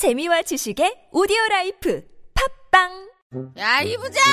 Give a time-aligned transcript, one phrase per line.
[0.00, 2.02] 재미와 지식의 오디오 라이프
[2.72, 4.24] 팟빵 야, 이 부장!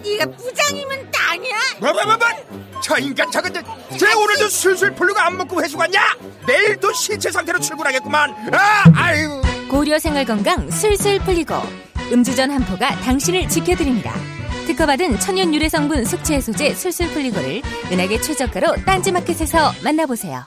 [0.00, 1.56] 네가 부장이면 땅이야?
[1.80, 3.52] 뭐뭐뭐뭐 저 인간 저건
[3.98, 6.00] 쟤 오늘도 술술 풀리고 안 먹고 회식 갔냐
[6.46, 11.56] 내일도 시체 상태로 출근하겠구만 아 아유 고려 생활 건강 술술 풀리고
[12.12, 14.14] 음주전 한포가 당신을 지켜드립니다.
[14.68, 17.60] 특허받은 천연 유래 성분 숙취 해소제 술술 풀리고를
[17.90, 20.46] 은하계 최저가로 딴지마켓에서 만나보세요.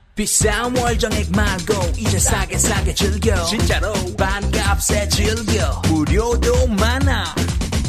[0.15, 7.33] 비싼 월정액 말고 이제 싸게 싸게 즐겨 진짜로 반값에 즐겨 무료도 많아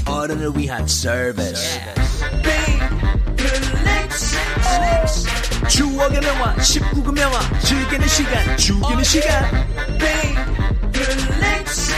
[0.07, 1.81] 어른을 위한 서비스
[3.37, 4.37] 빅플렉스
[5.69, 9.67] 추억의 명화 19금 명화 즐기는 시간 죽이는 시간
[10.93, 11.93] 빅플렉스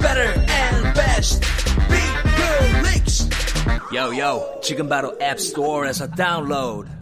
[0.00, 1.40] Better and best
[1.88, 3.28] 빅플렉스
[3.94, 7.01] yo yo 지금 바로 앱스토어에서 다운로드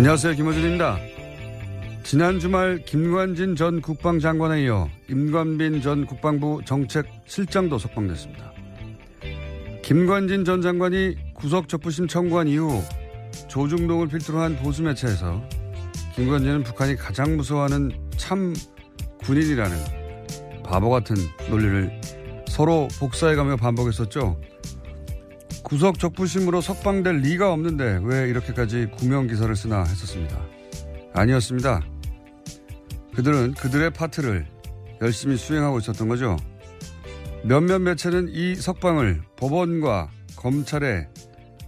[0.00, 0.32] 안녕하세요.
[0.32, 0.98] 김호준입니다.
[2.04, 8.50] 지난 주말 김관진 전 국방장관에 이어 임관빈 전 국방부 정책실장도 석방됐습니다.
[9.82, 12.82] 김관진 전 장관이 구속 적부심 청구한 이후
[13.48, 15.42] 조중동을 필두로 한 보수 매체에서
[16.16, 18.54] 김관진은 북한이 가장 무서워하는 참
[19.24, 19.76] 군인이라는
[20.64, 21.14] 바보 같은
[21.50, 22.00] 논리를
[22.48, 24.40] 서로 복사해가며 반복했었죠.
[25.62, 30.40] 구속 적부심으로 석방될 리가 없는데 왜 이렇게까지 구명 기사를 쓰나 했었습니다.
[31.12, 31.82] 아니었습니다.
[33.14, 34.46] 그들은 그들의 파트를
[35.00, 36.36] 열심히 수행하고 있었던 거죠.
[37.44, 41.08] 몇몇 매체는 이 석방을 법원과 검찰의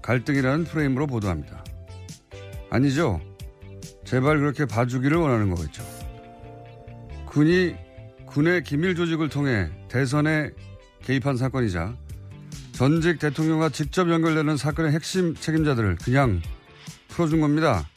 [0.03, 1.65] 갈등이라는 프레임으로 보도합니다.
[2.71, 3.21] 아니죠.
[4.05, 5.83] 제발 그렇게 봐주기를 원하는 거겠죠.
[7.27, 7.75] 군이
[8.27, 10.51] 군의 기밀 조직을 통해 대선에
[11.03, 11.97] 개입한 사건이자
[12.83, 16.43] 전직 대통령과 직접 연결되는 사건의 핵심 책임자들을 그냥
[17.07, 17.89] 풀어준 겁니다.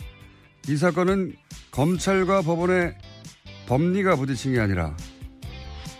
[0.67, 1.35] 이 사건은
[1.71, 2.95] 검찰과 법원의
[3.65, 4.95] 법리가 부딪힌 게 아니라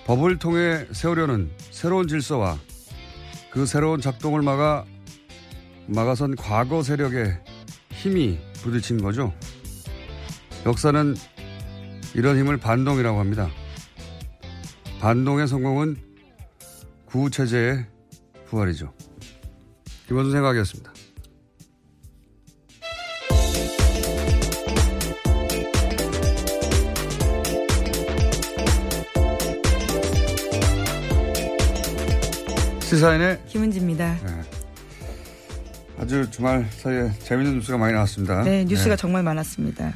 [0.06, 2.60] 법을 통해 세우려는 새로운 질서와
[3.50, 4.86] 그 새로운 작동을 막아
[5.88, 7.40] 막아선 과거 세력의
[7.90, 9.34] 힘이 부딪힌 거죠.
[10.64, 11.16] 역사는
[12.14, 13.50] 이런 힘을 반동이라고 합니다.
[15.00, 15.98] 반동의 성공은
[17.06, 17.95] 구체제의
[18.56, 18.94] 부활이죠.
[20.08, 20.94] 김원준 생각이었습니다.
[32.82, 34.14] 시사인의 김은지입니다.
[34.24, 34.42] 네.
[35.98, 38.44] 아주 주말 사이에 재밌는 뉴스가 많이 나왔습니다.
[38.44, 39.94] 네, 뉴스가 정말 많았습니다.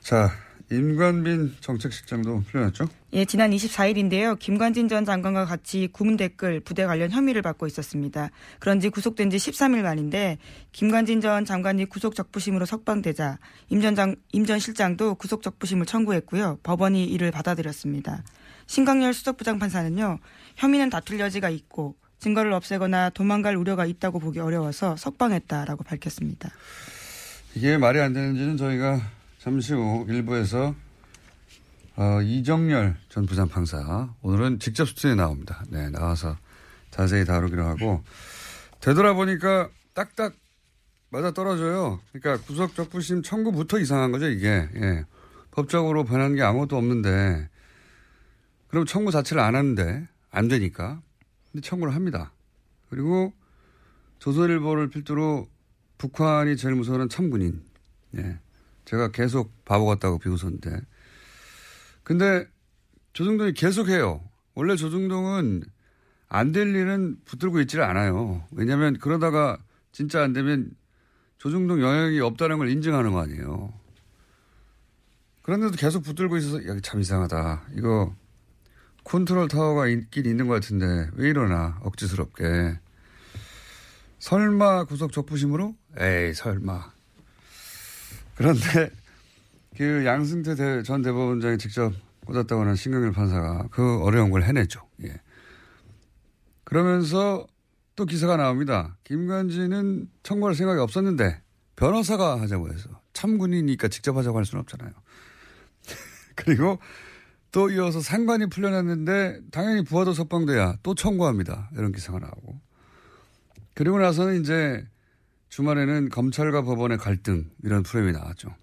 [0.00, 0.30] 자,
[0.70, 2.88] 임관빈 정책실장도 풀려났죠?
[3.12, 4.36] 예, 지난 24일인데요.
[4.38, 8.30] 김관진 전 장관과 같이 구문 댓글 부대 관련 혐의를 받고 있었습니다.
[8.58, 10.38] 그런지 구속된 지 13일 만인데
[10.72, 16.58] 김관진 전 장관이 구속 적부심으로 석방되자 임전 장, 임전 실장도 구속 적부심을 청구했고요.
[16.64, 18.24] 법원이 이를 받아들였습니다.
[18.66, 20.18] 신광열 수석부장 판사는요.
[20.56, 26.50] 혐의는 다툴 여지가 있고 증거를 없애거나 도망갈 우려가 있다고 보기 어려워서 석방했다라고 밝혔습니다.
[27.54, 29.00] 이게 말이 안 되는지는 저희가
[29.46, 30.74] 잠시 후 일부에서
[31.94, 35.62] 어, 이정열 전 부장판사 오늘은 직접 수준에 나옵니다.
[35.68, 36.36] 네, 나와서
[36.90, 38.02] 자세히 다루기로 하고
[38.80, 40.34] 되돌아보니까 딱딱
[41.10, 42.00] 맞아 떨어져요.
[42.12, 44.68] 그러니까 구속 적부심 청구부터 이상한 거죠, 이게.
[44.74, 45.04] 예.
[45.52, 47.48] 법적으로 변한 게 아무것도 없는데
[48.66, 51.00] 그럼 청구 자체를 안 하는데 안 되니까
[51.52, 52.32] 근데 청구를 합니다.
[52.90, 53.32] 그리고
[54.18, 55.46] 조선일보를 필두로
[55.98, 57.62] 북한이 제일 무서워하는 참군인.
[58.16, 58.40] 예.
[58.86, 60.80] 제가 계속 바보 같다고 비웃었는데.
[62.02, 62.46] 근데
[63.12, 64.22] 조중동이 계속 해요.
[64.54, 65.62] 원래 조중동은
[66.28, 68.44] 안 될 일은 붙들고 있지를 않아요.
[68.50, 69.58] 왜냐하면 그러다가
[69.92, 70.70] 진짜 안 되면
[71.38, 73.72] 조중동 영향이 없다는 걸 인정하는 거 아니에요.
[75.42, 77.66] 그런데도 계속 붙들고 있어서 여기 참 이상하다.
[77.76, 78.14] 이거
[79.04, 82.80] 컨트롤 타워가 있긴 있는 것 같은데 왜 이러나 억지스럽게.
[84.18, 85.76] 설마 구속 적부심으로?
[85.98, 86.95] 에이 설마.
[88.36, 88.90] 그런데
[89.76, 91.92] 그 양승태 전 대법원장이 직접
[92.26, 94.80] 꽂았다고 하는 신경일 판사가 그 어려운 걸 해냈죠.
[95.04, 95.20] 예.
[96.64, 97.46] 그러면서
[97.94, 98.96] 또 기사가 나옵니다.
[99.04, 101.40] 김관진은 청구할 생각이 없었는데
[101.76, 104.92] 변호사가 하자고 해서 참군이니까 직접 하자고 할 수는 없잖아요.
[106.34, 106.78] 그리고
[107.52, 111.70] 또 이어서 상관이 풀려났는데 당연히 부하도 석방돼야 또 청구합니다.
[111.74, 112.60] 이런 기사가 나오고.
[113.74, 114.86] 그리고 나서는 이제
[115.56, 118.54] 주말에는 검찰과 법원의 갈등 이런 프레임이 나왔죠.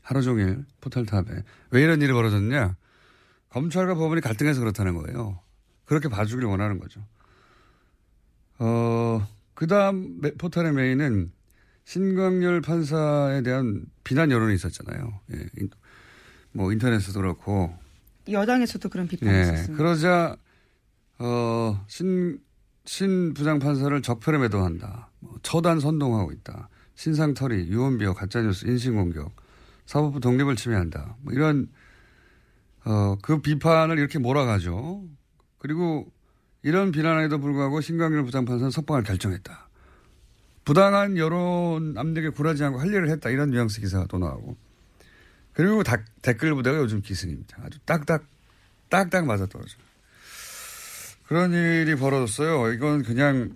[0.00, 2.76] 하루 종일 포털탑에 왜 이런 일이 벌어졌냐?
[3.50, 5.38] 검찰과 법원이 갈등해서 그렇다는 거예요.
[5.84, 7.04] 그렇게 봐주길 원하는 거죠.
[8.58, 11.30] 어, 그 다음 포털의 메인은
[11.84, 15.20] 신광열 판사에 대한 비난 여론이 있었잖아요.
[15.34, 15.46] 예.
[16.52, 17.76] 뭐 인터넷에도 그렇고.
[18.30, 19.42] 여당에서도 그런 비판이 예.
[19.42, 19.76] 있었습니다.
[19.76, 20.36] 그러자,
[21.18, 22.40] 어, 신,
[22.86, 25.10] 신 부장 판사를 적폐에 매도한다.
[25.26, 26.68] 뭐 처단 선동하고 있다.
[26.94, 29.34] 신상털이, 유언비어, 가짜뉴스, 인신공격,
[29.84, 31.16] 사법부 독립을 침해한다.
[31.20, 31.68] 뭐 이런,
[32.84, 35.04] 어, 그 비판을 이렇게 몰아가죠.
[35.58, 36.10] 그리고
[36.62, 39.68] 이런 비난에도 불구하고 신광일 부장판사는 석방을 결정했다.
[40.64, 43.30] 부당한 여론 압력에 굴하지 않고 할 일을 했다.
[43.30, 44.56] 이런 뉘앙스 기사가 또 나오고.
[45.52, 47.58] 그리고 다, 댓글 부대가 요즘 기승입니다.
[47.62, 48.24] 아주 딱딱,
[48.88, 49.78] 딱딱 맞아떨어져요.
[51.28, 52.72] 그런 일이 벌어졌어요.
[52.72, 53.54] 이건 그냥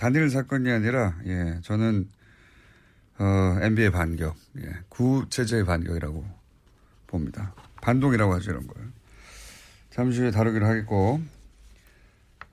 [0.00, 2.08] 단일 사건이 아니라, 예, 저는,
[3.18, 6.24] 어, MB의 반격, 예, 구체제의 반격이라고
[7.06, 7.54] 봅니다.
[7.82, 8.76] 반동이라고 하죠, 이런 걸.
[9.90, 11.20] 잠시 후에 다루기로 하겠고,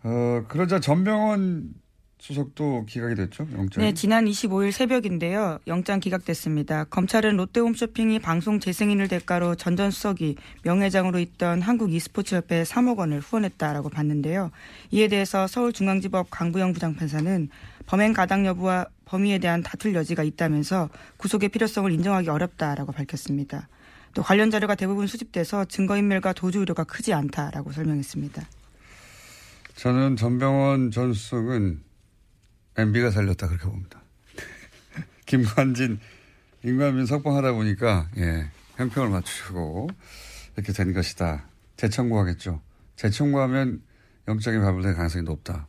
[0.03, 1.73] 어, 그러자 전병원
[2.19, 3.83] 수석도 기각이 됐죠, 영장.
[3.83, 5.59] 네, 지난 25일 새벽인데요.
[5.67, 6.85] 영장 기각됐습니다.
[6.85, 14.51] 검찰은 롯데홈쇼핑이 방송 재승인을 대가로 전전 수석이 명예장으로 있던 한국 e스포츠협회에 3억 원을 후원했다라고 봤는데요.
[14.91, 17.49] 이에 대해서 서울중앙지법 강부영 부장판사는
[17.85, 23.69] 범행 가당 여부와 범위에 대한 다툴 여지가 있다면서 구속의 필요성을 인정하기 어렵다라고 밝혔습니다.
[24.13, 28.43] 또 관련 자료가 대부분 수집돼서 증거인멸과 도주 우려가 크지 않다라고 설명했습니다.
[29.75, 31.86] 저는 전병원 전 수석은
[32.77, 34.01] MB가 살렸다 그렇게 봅니다.
[35.25, 35.99] 김관진,
[36.63, 39.89] 임관빈 석방하다 보니까 예, 형평을 맞추고
[40.55, 41.45] 이렇게 된 것이다.
[41.77, 42.61] 재청구하겠죠.
[42.95, 43.81] 재청구하면
[44.27, 45.67] 영장이 발부될 가능성이 높다.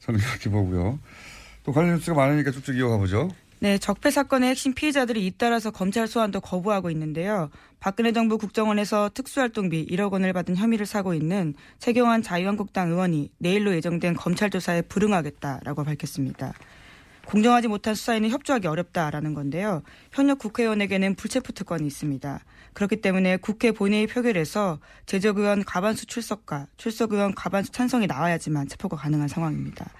[0.00, 0.98] 저는 그렇게 보고요.
[1.64, 3.28] 또 관련 뉴스가 많으니까 쭉쭉 이어가 보죠.
[3.60, 7.50] 네, 적폐 사건의 핵심 피해자들이 잇따라서 검찰 소환도 거부하고 있는데요.
[7.80, 14.14] 박근혜 정부 국정원에서 특수활동비 1억 원을 받은 혐의를 사고 있는 최경환 자유한국당 의원이 내일로 예정된
[14.14, 16.52] 검찰 조사에 불응하겠다라고 밝혔습니다.
[17.26, 19.82] 공정하지 못한 수사에는 협조하기 어렵다라는 건데요.
[20.12, 22.40] 현역 국회의원에게는 불체포 특권이 있습니다.
[22.74, 28.96] 그렇기 때문에 국회 본회의 표결에서 제적 의원 과반수 출석과 출석 의원 과반수 찬성이 나와야지만 체포가
[28.96, 29.90] 가능한 상황입니다.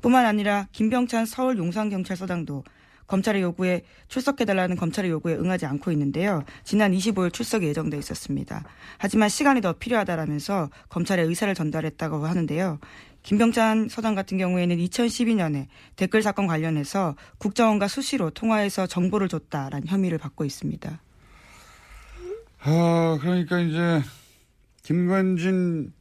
[0.00, 2.62] 뿐만 아니라 김병찬 서울 용산경찰서장도
[3.10, 6.44] 검찰의 요구에 출석해달라는 검찰의 요구에 응하지 않고 있는데요.
[6.62, 8.62] 지난 25일 출석이 예정돼 있었습니다.
[8.98, 12.78] 하지만 시간이 더 필요하다라면서 검찰의 의사를 전달했다고 하는데요.
[13.24, 20.44] 김병찬 서장 같은 경우에는 2012년에 댓글 사건 관련해서 국정원과 수시로 통화해서 정보를 줬다라는 혐의를 받고
[20.44, 21.02] 있습니다.
[22.62, 24.02] 아, 그러니까 이제
[24.84, 25.92] 김관진,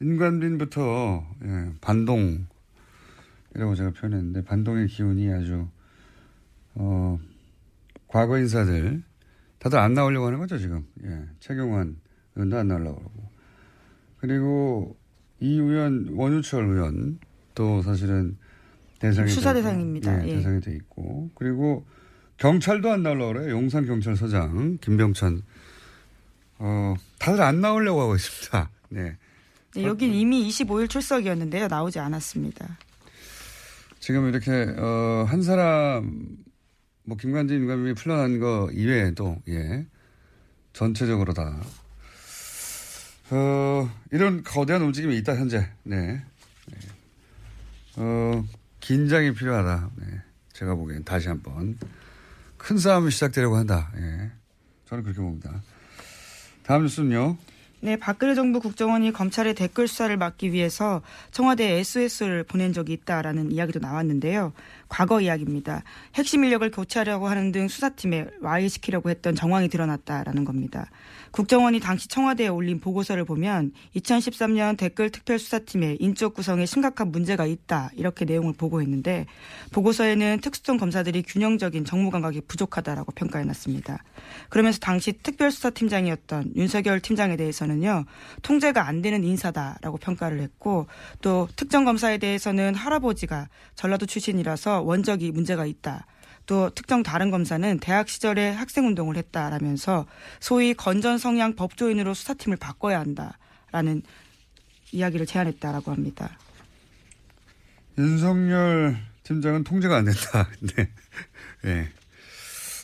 [0.00, 2.44] 인관빈부터 예, 반동이라고
[3.74, 5.68] 제가 표현했는데 반동의 기운이 아주
[6.76, 7.18] 어,
[8.08, 9.02] 과거 인사들
[9.58, 10.86] 다들 안 나오려고 하는 거죠, 지금.
[11.04, 11.24] 예.
[11.40, 11.96] 최경환
[12.34, 13.30] 의원도 안 나오려고 하고.
[14.18, 14.96] 그리고
[15.40, 17.18] 이 의원, 원유철 의원
[17.54, 18.36] 또 사실은
[18.98, 20.24] 대상이 수사 돼- 대상입니다.
[20.24, 20.34] 예, 예.
[20.36, 21.30] 대상이 돼 있고.
[21.34, 21.86] 그리고
[22.36, 23.50] 경찰도 안 나오려고 그래요.
[23.50, 25.42] 용산 경찰서장 김병찬.
[26.58, 28.70] 어, 다들 안 나오려고 하고 있습니다.
[28.90, 29.16] 네.
[29.74, 31.68] 네, 여긴 이미 25일 출석이었는데요.
[31.68, 32.78] 나오지 않았습니다.
[33.98, 36.36] 지금 이렇게 어, 한 사람
[37.06, 39.86] 뭐 김관진 임관님이 풀려난 거 이외에도 예
[40.72, 41.62] 전체적으로 다.
[43.30, 45.68] 어, 이런 거대한 움직임이 있다 현재.
[45.84, 46.22] 네,
[46.66, 46.78] 네.
[47.96, 48.44] 어,
[48.80, 49.90] 긴장이 필요하다.
[49.96, 50.06] 네.
[50.52, 51.78] 제가 보기엔 다시 한번.
[52.56, 53.92] 큰 싸움이 시작되려고 한다.
[53.96, 54.30] 예.
[54.86, 55.62] 저는 그렇게 봅니다.
[56.62, 57.36] 다음 뉴스는요?
[57.80, 63.78] 네, 박근혜 정부 국정원이 검찰의 댓글 수사를 막기 위해서 청와대에 SOS를 보낸 적이 있다라는 이야기도
[63.78, 64.52] 나왔는데요.
[64.88, 65.82] 과거 이야기입니다.
[66.14, 70.88] 핵심 인력을 교체하려고 하는 등 수사팀에 와해시키려고 했던 정황이 드러났다라는 겁니다.
[71.32, 78.24] 국정원이 당시 청와대에 올린 보고서를 보면 2013년 댓글 특별수사팀의 인적 구성에 심각한 문제가 있다 이렇게
[78.24, 79.26] 내용을 보고했는데
[79.72, 84.02] 보고서에는 특수통 검사들이 균형적인 정무 감각이 부족하다라고 평가해놨습니다.
[84.48, 88.04] 그러면서 당시 특별수사팀장이었던 윤석열 팀장에 대해서는요
[88.42, 90.86] 통제가 안 되는 인사다라고 평가를 했고
[91.20, 96.06] 또 특정 검사에 대해서는 할아버지가 전라도 출신이라서 원적이 문제가 있다.
[96.46, 100.06] 또 특정 다른 검사는 대학 시절에 학생 운동을 했다라면서
[100.40, 104.02] 소위 건전 성향 법조인으로 수사팀을 바꿔야 한다라는
[104.92, 106.38] 이야기를 제안했다라고 합니다.
[107.98, 110.48] 윤석열 팀장은 통제가 안 된다.
[110.76, 110.90] 네.
[111.62, 111.88] 네.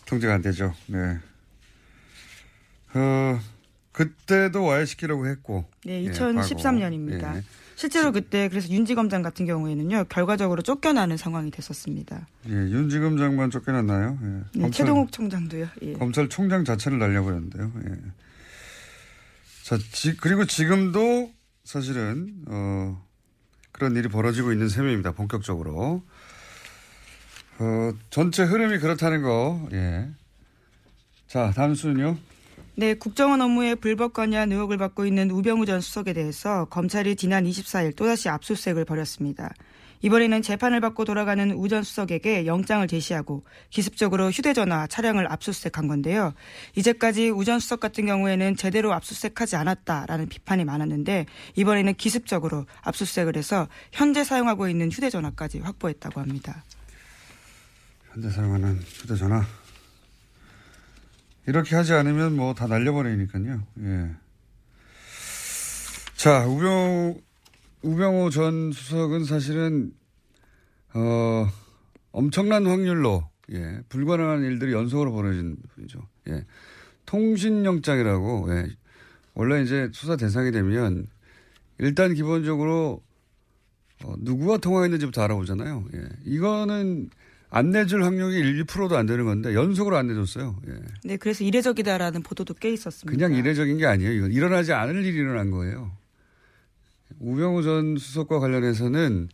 [0.06, 0.75] 통제가 안 되죠.
[0.87, 1.18] 네.
[2.94, 3.40] 어,
[3.92, 5.64] 그때도 와해시키려고 했고.
[5.84, 7.22] 네, 예, 2013년입니다.
[7.22, 7.38] 과거.
[7.38, 7.42] 예.
[7.82, 12.28] 실제로 그때 그래서 윤지검장 같은 경우에는요 결과적으로 쫓겨나는 상황이 됐었습니다.
[12.48, 14.18] 예, 윤지검장만 쫓겨났나요?
[14.22, 14.26] 예.
[14.28, 15.66] 네, 검찰- 최동욱 총장도요.
[15.82, 15.92] 예.
[15.94, 17.72] 검찰총장 자체를 날려버렸는데요.
[17.88, 17.94] 예.
[19.64, 21.32] 자, 지, 그리고 지금도
[21.64, 23.04] 사실은, 어,
[23.72, 25.10] 그런 일이 벌어지고 있는 셈입니다.
[25.12, 26.04] 본격적으로.
[27.58, 30.08] 어, 전체 흐름이 그렇다는 거, 예.
[31.26, 32.16] 자, 다음 수는요?
[32.74, 37.94] 네, 국정원 업무에 불법 관여한 의혹을 받고 있는 우병우 전 수석에 대해서 검찰이 지난 24일
[37.94, 39.52] 또다시 압수수색을 벌였습니다.
[40.00, 46.32] 이번에는 재판을 받고 돌아가는 우 전 수석에게 영장을 제시하고 기습적으로 휴대전화 차량을 압수수색한 건데요.
[46.74, 53.68] 이제까지 우 전 수석 같은 경우에는 제대로 압수수색하지 않았다라는 비판이 많았는데 이번에는 기습적으로 압수수색을 해서
[53.92, 56.64] 현재 사용하고 있는 휴대전화까지 확보했다고 합니다.
[58.12, 59.44] 현재 사용하는 휴대전화.
[61.46, 63.62] 이렇게 하지 않으면 뭐 다 날려버리니까요.
[63.80, 64.11] 예.
[66.16, 67.20] 자, 우병,
[67.82, 69.92] 우병호 전 수석은 사실은,
[70.94, 71.49] 어,
[72.12, 76.06] 엄청난 확률로, 예, 불가능한 일들이 연속으로 벌어진 분이죠.
[76.28, 76.44] 예.
[77.06, 78.68] 통신영장이라고, 예.
[79.34, 81.08] 원래 이제 수사 대상이 되면
[81.78, 83.02] 일단 기본적으로
[84.04, 85.84] 어, 누구와 통화했는지부터 알아보잖아요.
[85.94, 86.02] 예.
[86.25, 87.11] 이거는
[87.54, 90.59] 안 내줄 확률이 1%도 안 되는 건데 연속으로 안 내줬어요.
[90.68, 90.73] 예.
[91.04, 93.14] 네, 그래서 이례적이다라는 보도도 꽤 있었습니다.
[93.14, 94.11] 그냥 이례적인 게 아니에요.
[94.11, 95.92] 이건 일어나지 않을 일이 일어난 거예요.
[97.21, 99.28] 우병우 전 수석과 관련해서는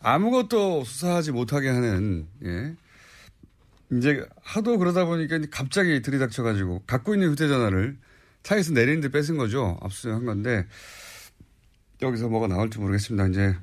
[0.00, 2.74] 아무것도 수사하지 못하게 하는 예.
[3.92, 7.96] 이제 하도 그러다 보니까 갑자기 들이닥쳐가지고 갖고 있는 휴대전화를
[8.42, 9.78] 차에서 내리는데 뺏은 거죠.
[9.80, 10.66] 압수수색한 건데
[12.02, 13.28] 여기서 뭐가 나올지 모르겠습니다.
[13.28, 13.56] 이제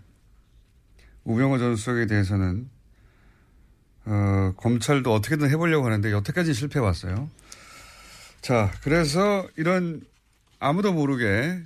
[1.26, 2.70] 우병우 전 수석에 대해서는
[4.06, 7.30] 어, 검찰도 어떻게든 해보려고 하는데 여태까지 실패해 왔어요.
[8.42, 10.02] 자, 그래서 이런
[10.60, 11.60] 아무도 모르게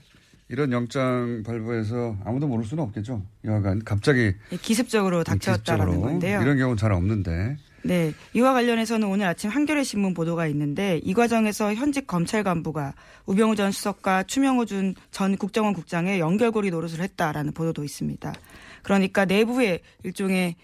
[0.47, 3.23] 이런 영장 발부해서 아무도 모를 수는 없겠죠.
[3.45, 6.01] 여하간 갑자기 네, 기습적으로 닥쳤다라는 기습적으로.
[6.01, 6.41] 건데요.
[6.41, 7.57] 이런 경우는 잘 없는데.
[7.83, 8.13] 네.
[8.33, 12.93] 이와 관련해서는 오늘 아침 한겨레 신문 보도가 있는데 이 과정에서 현직 검찰 간부가
[13.27, 18.33] 우병우 전 수석과 추명호 준전 국정원 국장의 연결고리 노릇을 했다라는 보도도 있습니다.
[18.81, 20.55] 그러니까 내부에 일종의 이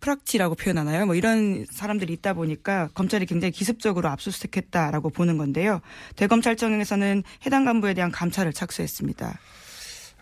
[0.00, 1.06] 프락치라고 표현하나요?
[1.06, 5.80] 뭐 이런 사람들이 있다 보니까 검찰이 굉장히 기습적으로 압수수색했다라고 보는 건데요.
[6.16, 9.38] 대검찰청에서는 해당 간부에 대한 감찰을 착수했습니다.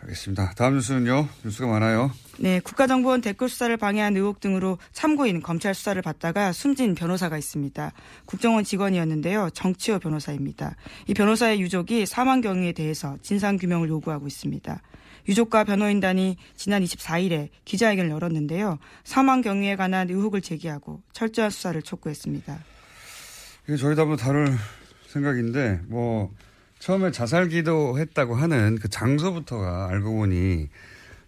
[0.02, 0.52] 알겠습니다.
[0.56, 1.28] 다음 뉴스는요.
[1.44, 2.10] 뉴스가 많아요.
[2.38, 7.92] 네, 국가정보원 댓글 수사를 방해한 의혹 등으로 참고인 검찰 수사를 받다가 숨진 변호사가 있습니다.
[8.26, 9.50] 국정원 직원이었는데요.
[9.54, 10.76] 정치호 변호사입니다.
[11.06, 14.80] 이 변호사의 유족이 사망 경위에 대해서 진상 규명을 요구하고 있습니다.
[15.28, 18.78] 유족과 변호인단이 지난 24일에 기자회견을 열었는데요.
[19.04, 22.58] 사망 경위에 관한 의혹을 제기하고 철저한 수사를 촉구했습니다.
[23.66, 24.54] 이게 저희도 한번 다룰
[25.08, 26.30] 생각인데, 뭐,
[26.78, 30.68] 처음에 자살 기도 했다고 하는 그 장소부터가 알고 보니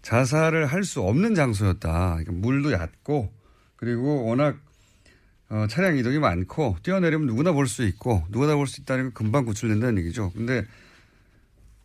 [0.03, 2.17] 자살을 할 수 없는 장소였다.
[2.19, 3.33] 그러니까 물도 얕고,
[3.77, 4.59] 그리고 워낙
[5.49, 9.45] 어, 차량 이동이 많고 뛰어내리면 누구나 볼 수 있고 누구나 볼 수 있다는 건 금방
[9.45, 10.33] 구출된다는 얘기죠.
[10.33, 10.65] 근데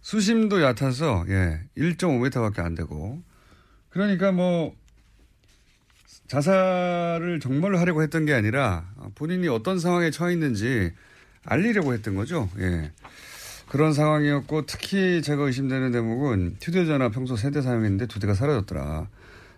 [0.02, 3.22] 수심도 얕아서 예 1.5m밖에 안 되고
[3.90, 4.74] 그러니까 뭐
[6.28, 10.92] 자살을 정말로 하려고 했던 게 아니라 본인이 어떤 상황에 처해 있는지
[11.46, 12.50] 알리려고 했던 거죠.
[12.60, 12.92] 예.
[13.68, 19.08] 그런 상황이었고 특히 제가 의심되는 대목은 휴대전화 평소 세대 사용했는데 두 대가 사라졌더라.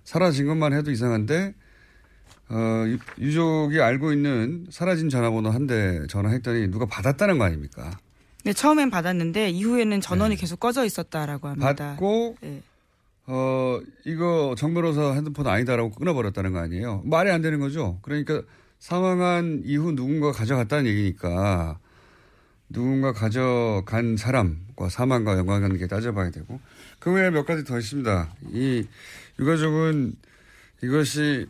[0.03, 1.53] 사라진 것만 해도 이상한데
[2.49, 2.85] 어,
[3.19, 7.91] 유족이 알고 있는 사라진 전화번호 한 대 전화했더니 누가 받았다는 거 아닙니까?
[8.43, 10.41] 네, 처음엔 받았는데 이후에는 전원이 네.
[10.41, 11.73] 계속 꺼져 있었다라고 합니다.
[11.75, 12.61] 받고 네.
[13.25, 17.01] 어 이거 정 변호사 핸드폰 아니다라고 끊어버렸다는 거 아니에요?
[17.05, 17.99] 말이 안 되는 거죠.
[18.01, 18.41] 그러니까
[18.79, 21.79] 사망한 이후 누군가 가져갔다는 얘기니까
[22.67, 26.59] 누군가 가져간 사람과 사망과 연관관계 따져봐야 되고
[26.99, 28.33] 그 외에 몇 가지 더 있습니다.
[28.51, 28.85] 이
[29.39, 30.15] 유가족은
[30.83, 31.47] 이것이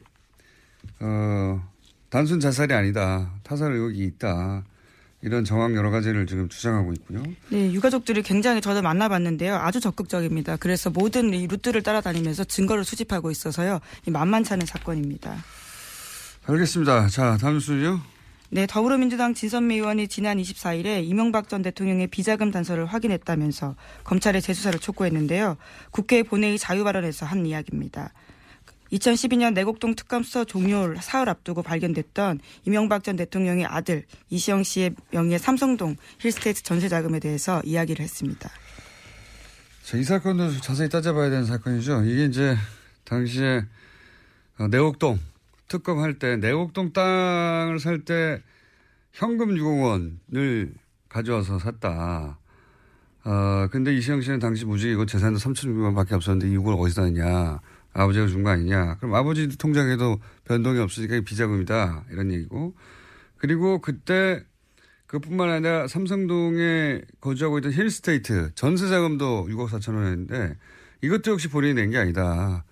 [1.00, 1.67] 어
[2.12, 3.31] 단순 자살이 아니다.
[3.41, 4.63] 타살 의혹이 있다.
[5.24, 7.24] 이런 정황 여러 가지를 지금 주장하고 있고요.
[7.50, 9.56] 네, 유가족들이 굉장히 저도 만나봤는데요.
[9.56, 10.58] 아주 적극적입니다.
[10.58, 13.80] 그래서 모든 이 루트를 따라다니면서 증거를 수집하고 있어서요.
[14.06, 15.38] 만만치 않은 사건입니다.
[16.46, 17.08] 알겠습니다.
[17.08, 18.01] 자, 다음 순요.
[18.50, 25.58] 네, 더불어민주당 진선미 의원이 지난 24일에 이명박 전 대통령의 비자금 단서를 확인했다면서 검찰에 재수사를 촉구했는데요.
[25.89, 28.12] 국회 본회의 자유 발언에서 한 이야기입니다.
[28.93, 35.39] 2012년 내곡동 특감 수사 종료 사흘 앞두고 발견됐던 이명박 전 대통령의 아들 이시영 씨의 명의
[35.39, 38.50] 삼성동 힐스테이트 전세 자금에 대해서 이야기를 했습니다.
[39.83, 42.03] 자, 이 사건도 자세히 따져봐야 되는 사건이죠.
[42.05, 42.55] 이게 이제
[43.03, 43.65] 당시에
[44.59, 45.19] 어, 내곡동
[45.67, 48.41] 특검 할 때 내곡동 땅을 살 때
[49.12, 49.83] 현금 6억
[50.31, 50.73] 원을
[51.09, 52.38] 가져와서 샀다.
[53.25, 57.59] 어, 근데 이시영 씨는 당시 무직이고 재산도 3,600만 밖에 없었는데 6억 어디서 났냐.
[57.93, 58.95] 아버지가 준 거 아니냐.
[58.97, 62.05] 그럼 아버지 통장에도 변동이 없으니까 비자금이다.
[62.12, 62.75] 이런 얘기고.
[63.38, 64.43] 그리고 그때
[65.07, 70.57] 그뿐만 아니라 삼성동에 거주하고 있던 힐스테이트 전세 자금도 6억 4천 원이었는데
[71.01, 72.63] 이것도 역시 본인이 낸 게 아니다.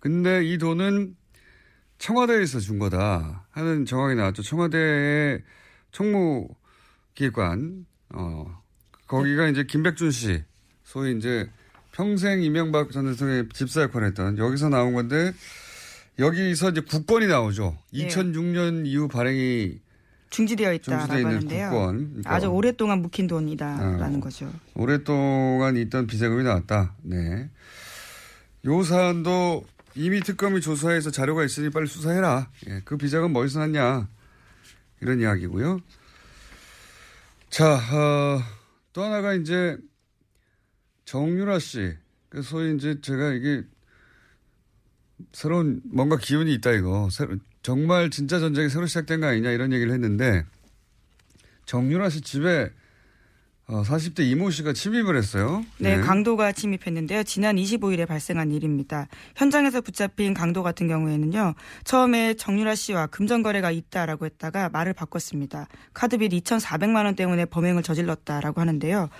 [0.00, 1.14] 근데 이 돈은
[1.98, 4.42] 청와대에서 준 거다 하는 정황이 나왔죠.
[4.42, 5.42] 청와대의
[5.90, 8.62] 총무기관, 어,
[9.06, 10.44] 거기가 이제 김백준 씨,
[10.84, 11.50] 소위 이제
[11.98, 15.32] 평생 이명박 전 대통령의 집사 역할을 했던 여기서 나온 건데
[16.20, 17.76] 여기서 이제 국권이 나오죠.
[17.92, 18.06] 네.
[18.06, 19.80] 2006년 이후 발행이
[20.30, 21.70] 중지되어 있다라고 하는데요.
[21.70, 22.08] 국권.
[22.10, 24.48] 그러니까 아주 오랫동안 묵힌 돈이다라는 어, 거죠.
[24.74, 26.94] 오랫동안 있던 비자금이 나왔다.
[27.02, 27.50] 네.
[28.66, 29.64] 요 사안도
[29.96, 32.48] 이미 특검이 조사해서 자료가 있으니 빨리 수사해라.
[32.68, 34.06] 예, 그 비자금 어디서 났냐.
[35.00, 35.80] 이런 이야기고요.
[37.50, 38.40] 자, 어,
[38.92, 39.76] 또 하나가 이제
[41.08, 41.94] 정유라 씨.
[42.28, 43.62] 그 소위 이제 제가 이게
[45.32, 47.08] 새로운 뭔가 기운이 있다 이거.
[47.10, 50.44] 새로, 정말 진짜 전쟁이 새로 시작된 거 아니냐 이런 얘기를 했는데
[51.64, 52.70] 정유라 씨 집에
[53.68, 55.62] 어, 40대 이모 씨가 침입을 했어요.
[55.78, 57.22] 네, 네, 강도가 침입했는데요.
[57.22, 59.08] 지난 25일에 발생한 일입니다.
[59.36, 61.54] 현장에서 붙잡힌 강도 같은 경우에는요.
[61.84, 65.68] 처음에 정유라 씨와 금전 거래가 있다라고 했다가 말을 바꿨습니다.
[65.92, 69.10] 카드빚 2,400만 원 때문에 범행을 저질렀다라고 하는데요.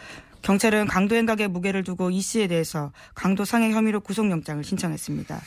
[0.49, 5.39] 경찰은 강도 행각의 무게를 두고 이 씨에 대해서 강도 상해 혐의로 구속영장을 신청했습니다.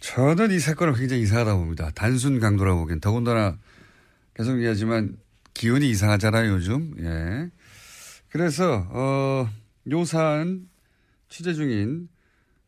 [0.00, 1.90] 저는 이 사건을 굉장히 이상하다 봅니다.
[1.94, 3.56] 단순 강도라고 보기엔 더군다나
[4.34, 5.16] 계속 얘기하지만
[5.54, 6.94] 기운이 이상하잖아요, 요즘.
[6.98, 7.48] 예.
[8.28, 9.48] 그래서 어,
[9.92, 10.68] 요 사안
[11.28, 12.08] 취재 중인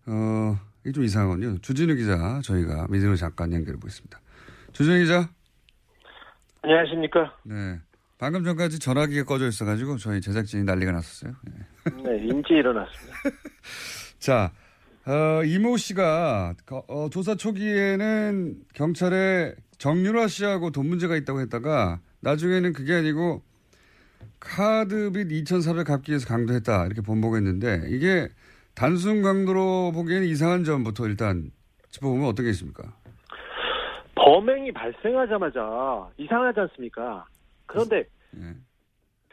[0.06, 1.58] 어, 이게 좀 이상하군요.
[1.62, 4.20] 주진우 기자 저희가 미디어 잠깐 연결해 보겠습니다.
[4.72, 5.28] 주진우 기자.
[6.62, 7.36] 안녕하십니까.
[7.42, 7.80] 네.
[8.22, 11.34] 방금 전까지 전화기가 꺼져 있어가지고 저희 제작진이 난리가 났었어요.
[11.44, 13.16] 네, 네 인지 일어났습니다.
[14.20, 14.52] 자,
[15.04, 16.54] 어, 이모 씨가
[16.86, 23.42] 어, 조사 초기에는 경찰에 정유라 씨하고 돈 문제가 있다고 했다가 나중에는 그게 아니고
[24.38, 26.86] 카드 빚 2,400 갚기 위해서 강도했다.
[26.86, 28.28] 이렇게 본보고했는데 이게
[28.76, 31.50] 단순 강도로 보기에는 이상한 점부터 일단
[31.88, 32.84] 짚어보면 어떤 게 있습니까?
[34.14, 37.26] 범행이 발생하자마자 이상하지 않습니까?
[37.72, 38.52] 그런데 네.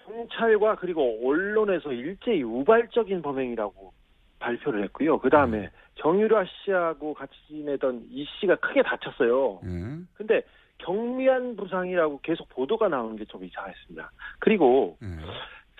[0.05, 3.93] 경찰과 그리고 언론에서 일제히 우발적인 범행이라고
[4.39, 5.19] 발표를 했고요.
[5.19, 5.69] 그 다음에 네.
[5.95, 9.59] 정유라 씨하고 같이 지내던 이 씨가 크게 다쳤어요.
[9.63, 9.99] 네.
[10.13, 10.41] 근데
[10.79, 14.11] 경미한 부상이라고 계속 보도가 나오는 게 좀 이상했습니다.
[14.39, 15.09] 그리고 네.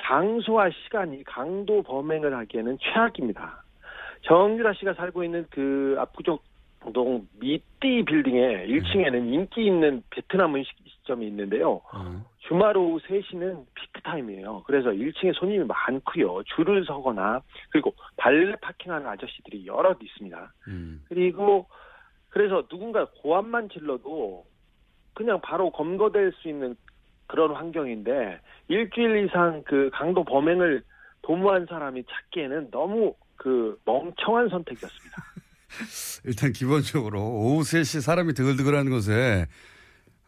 [0.01, 3.63] 장소와 시간이 강도 범행을 하기에는 최악입니다.
[4.21, 6.37] 정유라 씨가 살고 있는 그 압구정
[6.93, 11.81] 동 미띠 빌딩의 1층에는 인기 있는 베트남 음식점이 있는데요.
[12.49, 12.55] 네.
[12.55, 14.63] 주말 오후 3시는 피크 타임이에요.
[14.65, 16.43] 그래서 1층에 손님이 많고요.
[16.55, 20.53] 줄을 서거나 그리고 발레 파킹하는 아저씨들이 여럿 있습니다.
[20.67, 21.03] 음.
[21.07, 21.67] 그리고
[22.29, 24.45] 그래서 누군가 고함만 질러도
[25.13, 26.75] 그냥 바로 검거될 수 있는
[27.27, 30.83] 그런 환경인데 일주일 이상 그 강도 범행을
[31.21, 35.15] 도모한 사람이 찾기에는 너무 그 멍청한 선택이었습니다.
[36.25, 39.45] 일단 기본적으로 오후 3시 사람이 드글드글하는 곳에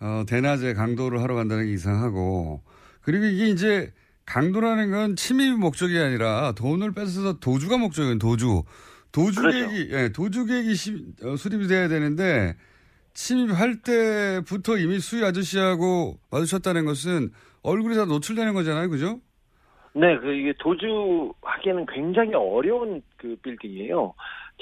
[0.02, 2.62] 어, 대낮에 강도를 하러 간다는 게 이상하고
[3.02, 3.94] 그리고 이게 이제
[4.26, 8.18] 강도라는 건 침입 목적이 아니라 돈을 뺏어서 도주가 목적이에요.
[8.18, 8.64] 도주.
[9.12, 9.98] 도주객이 그렇죠.
[9.98, 12.56] 예, 도주객이 시, 어, 수립이 돼야 되는데
[13.14, 17.30] 침입할 때부터 이미 수희 아저씨하고 마주쳤다는 것은
[17.62, 18.90] 얼굴이 다 노출되는 거잖아요.
[18.90, 19.20] 그죠?
[19.94, 24.14] 네, 그 이게 도주하기에는 굉장히 어려운 그 빌딩이에요.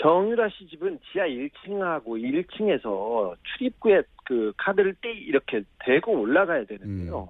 [0.02, 7.30] 정유라 씨 집은 지하 1층하고 1층에서 출입구에 그 카드를 떼 이렇게 대고 올라가야 되는데요.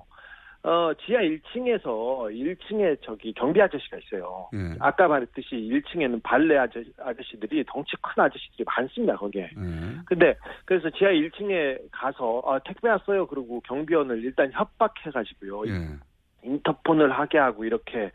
[0.63, 0.67] 음.
[0.67, 1.85] 어, 지하 1층에서
[2.29, 4.49] 1층에 저기 경비 아저씨가 있어요.
[4.51, 4.75] 네.
[4.81, 9.49] 아까 말했듯이 1층에는 발레 아저씨, 아저씨들이 덩치 큰 아저씨들이 많습니다, 거기에.
[9.55, 9.95] 네.
[10.05, 10.35] 근데,
[10.65, 13.27] 그래서 지하 1층에 가서, 아, 택배 왔어요.
[13.27, 15.61] 그리고 경비원을 일단 협박해가지고요.
[15.63, 15.95] 네.
[16.43, 18.11] 인터폰을 하게 하고, 이렇게,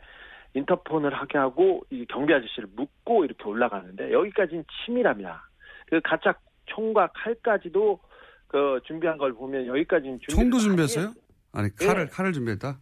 [0.53, 5.49] 인터폰을 하게 하고, 이 경비 아저씨를 묶고 이렇게 올라가는데, 여기까지는 치밀합니다.
[5.87, 6.35] 그 가짜
[6.67, 7.99] 총과 칼까지도
[8.47, 11.13] 그 준비한 걸 보면 여기까지는 총도 준비했어요?
[11.53, 12.11] 아니 칼을 네.
[12.11, 12.77] 칼을 준비했다.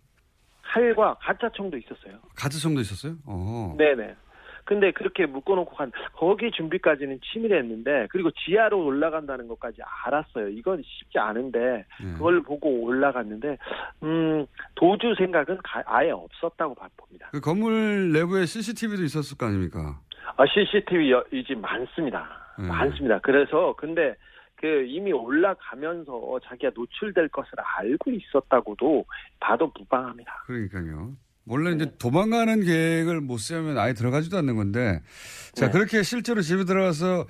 [0.63, 2.19] 칼과 가짜 총도 있었어요.
[2.35, 3.15] 가짜 총도 있었어요?
[3.25, 3.75] 어.
[3.77, 4.15] 네네.
[4.65, 10.49] 근데 그렇게 묶어놓고 간 거기 준비까지는 치밀했는데 그리고 지하로 올라간다는 것까지 알았어요.
[10.49, 12.13] 이건 쉽지 않은데 네.
[12.13, 13.57] 그걸 보고 올라갔는데
[14.03, 14.45] 음
[14.75, 17.29] 도주 생각은 가, 아예 없었다고 봅니다.
[17.31, 19.99] 그 건물 내부에 CCTV도 있었을 거 아닙니까?
[20.37, 22.29] 아 CCTV 이제 많습니다.
[22.57, 22.67] 네.
[22.67, 23.19] 많습니다.
[23.19, 24.15] 그래서 근데
[24.63, 29.03] 그 이미 올라가면서 자기가 노출될 것을 알고 있었다고도
[29.41, 30.43] 봐도 무방합니다.
[30.47, 31.11] 그러니까요.
[31.45, 31.75] 원래 네.
[31.75, 35.01] 이제 도망가는 계획을 못 세우면 아예 들어가지도 않는 건데
[35.53, 35.71] 자 네.
[35.73, 37.25] 그렇게 실제로 집에 들어가서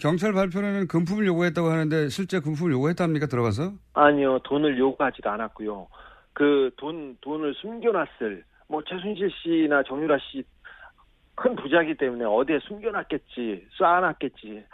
[0.00, 3.74] 경찰 발표는 금품을 요구했다고 하는데 실제 금품을 요구했답니까 들어가서?
[3.92, 5.88] 아니요 돈을 요구하지도 않았고요.
[6.32, 10.42] 그 돈 돈을 숨겨놨을 뭐 최순실 씨나 정유라 씨
[11.34, 14.64] 큰 부자기 때문에 어디에 숨겨놨겠지 쌓아놨겠지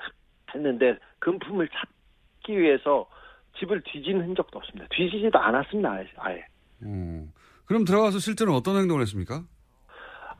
[0.54, 1.88] 했는데 금품을 찾
[2.44, 3.08] 찾기 위해서
[3.58, 4.86] 집을 뒤진 흔적도 없습니다.
[4.90, 5.98] 뒤지지도 않았습니다.
[6.18, 6.44] 아예.
[6.82, 7.32] 음.
[7.66, 9.42] 그럼 들어가서 실제로 어떤 행동을 했습니까?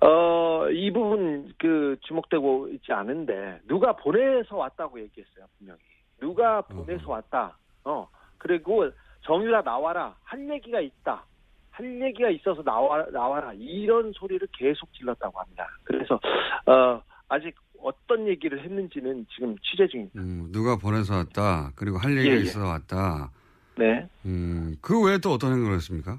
[0.01, 5.81] 어, 이 부분 그 주목되고 있지 않은데 누가 보내서 왔다고 얘기했어요, 분명히.
[6.21, 7.57] 누가 보내서 왔다.
[7.85, 8.09] 어.
[8.39, 8.91] 그리고
[9.23, 10.15] 정유라 나와라.
[10.23, 11.25] 할 얘기가 있다.
[11.71, 13.53] 할 얘기가 있어서 나와 나와라.
[13.55, 15.67] 이런 소리를 계속 질렀다고 합니다.
[15.85, 16.21] 그래서
[16.67, 20.19] 어 아직 어떤 얘기를 했는지는 지금 취재 중입니다.
[20.21, 21.71] 음, 누가 보내서 왔다.
[21.77, 22.43] 그리고 할 얘기가 예, 예.
[22.43, 23.31] 있어서 왔다.
[23.77, 24.09] 네.
[24.25, 26.19] 음, 그 외에 또 어떤 행동을 했습니까?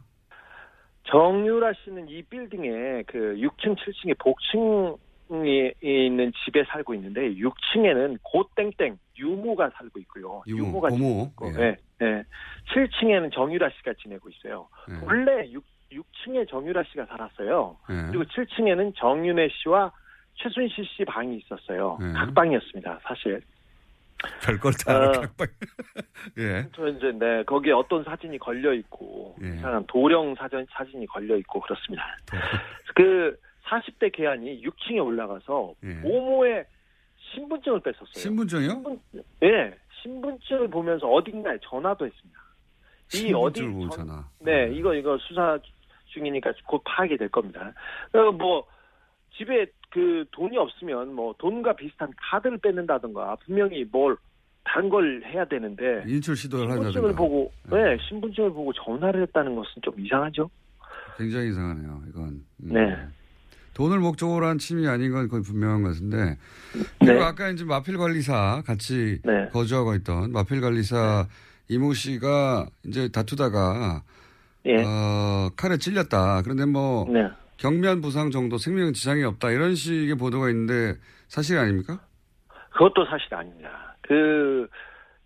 [1.10, 9.72] 정유라 씨는 이 빌딩에 그 6층, 7층에 복층에 있는 집에 살고 있는데 6층에는 고땡땡 유모가
[9.76, 10.44] 살고 있고요.
[10.48, 11.30] 유모, 가 고모.
[11.32, 11.78] 있고, 네.
[12.00, 12.24] 네.
[12.74, 14.68] 7층에는 정유라 씨가 지내고 있어요.
[14.88, 14.96] 네.
[15.04, 17.78] 원래 6, 6층에 정유라 씨가 살았어요.
[17.90, 17.96] 네.
[18.12, 19.92] 그리고 7층에는 정윤혜 씨와
[20.36, 21.98] 최순실 씨 방이 있었어요.
[22.00, 22.12] 네.
[22.14, 23.42] 각방이었습니다, 사실.
[24.44, 25.48] 별걸 다 어, 각방.
[26.40, 26.68] 예.
[26.76, 29.56] 저 이제 네 거기에 어떤 사진이 걸려 있고 예.
[29.56, 32.18] 이상한 도령 사진 사진이 걸려 있고 그렇습니다.
[32.96, 35.94] 그 40대 계안이 6층에 올라가서 예.
[35.96, 36.66] 모모의
[37.34, 38.06] 신분증을 뺐었어요.
[38.14, 38.70] 신분증이요?
[38.70, 39.00] 신분,
[39.40, 42.40] 네, 신분증을 보면서 어딘가에 전화도 했습니다.
[43.14, 44.28] 이 어디 전화.
[44.40, 45.58] 네, 네, 이거 이거 수사
[46.08, 47.74] 중이니까 곧 파악이 될 겁니다.
[48.14, 48.66] 어, 뭐
[49.38, 54.18] 집에 그 돈이 없으면 뭐 돈과 비슷한 카드를 뺏는다든가 분명히 뭘
[54.64, 57.18] 다른 걸 해야 되는데 인출 시도를 신분증을 한다든가.
[57.18, 57.84] 보고 네.
[57.84, 57.98] 네.
[58.10, 60.50] 신분증을 보고 전화를 했다는 것은 좀 이상하죠.
[61.18, 62.02] 굉장히 이상하네요.
[62.10, 62.24] 이건
[62.64, 62.74] 음.
[62.74, 62.98] 네.
[63.74, 66.38] 돈을 목적으로 한 침이 아닌 건 거의 분명한 것인데
[67.00, 67.22] 그리고 네.
[67.22, 69.50] 아까 이제 마필 관리사 같이 네.
[69.52, 71.76] 거주하고 있던 마필 관리사 네.
[71.76, 74.04] 이모 씨가 이제 다투다가
[74.66, 74.84] 예.
[74.84, 76.42] 어, 칼에 찔렸다.
[76.42, 77.28] 그런데 뭐 네.
[77.58, 82.00] 경미한 부상 정도 생명 지장이 없다 이런 식의 보도가 있는데 사실 아닙니까?
[82.72, 83.96] 그것도 사실 아닙니다.
[84.02, 84.68] 그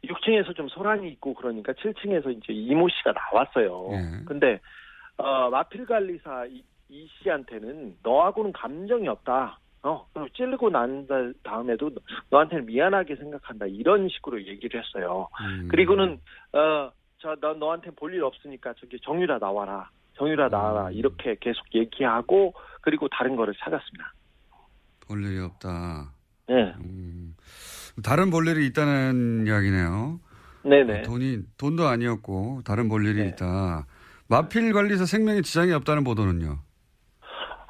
[0.06, 3.90] 6층에서 좀 소란이 있고 그러니까 7층에서 이제 이모 씨가 나왔어요.
[3.94, 4.24] 예.
[4.26, 4.60] 근데
[5.18, 9.60] 어, 마필 관리사 이, 이 씨한테는 너하고는 감정이 없다.
[9.82, 11.08] 어, 찌르고 난
[11.44, 11.90] 다음에도
[12.30, 13.66] 너한테는 미안하게 생각한다.
[13.66, 15.28] 이런 식으로 얘기를 했어요.
[15.42, 15.68] 음.
[15.70, 16.20] 그리고는,
[16.54, 19.90] 어, 저, 너, 너한테 볼 일 없으니까 저기 정유라 나와라.
[20.20, 20.94] 정유라 나와라 음.
[20.94, 24.14] 이렇게 계속 얘기하고 그리고 다른 거를 찾았습니다.
[25.08, 26.12] 볼 일이 없다.
[26.48, 26.74] 네.
[26.84, 27.36] 음.
[28.04, 30.20] 다른 볼 일이 있다는 이야기네요.
[30.64, 31.00] 네네.
[31.00, 33.30] 어, 돈이 돈도 아니었고 다른 볼 일이 네.
[33.30, 33.88] 있다.
[34.28, 36.60] 마필 관리사 생명에 지장이 없다는 보도는요.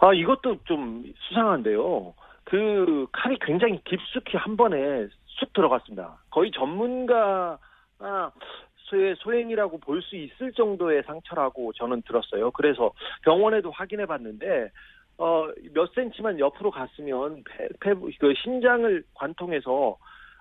[0.01, 2.13] 아 이것도 좀 수상한데요.
[2.45, 6.17] 그 칼이 굉장히 깊숙이 한 번에 쑥 들어갔습니다.
[6.31, 7.57] 거의 전문가
[7.99, 12.51] 아, 소 의 소행이라고 볼 수 있을 정도의 상처라고 저는 들었어요.
[12.51, 12.91] 그래서
[13.23, 14.69] 병원에도 확인해 봤는데
[15.17, 19.97] 어, 몇 센치만 옆으로 갔으면 폐, 폐, 그 심장을 관통해서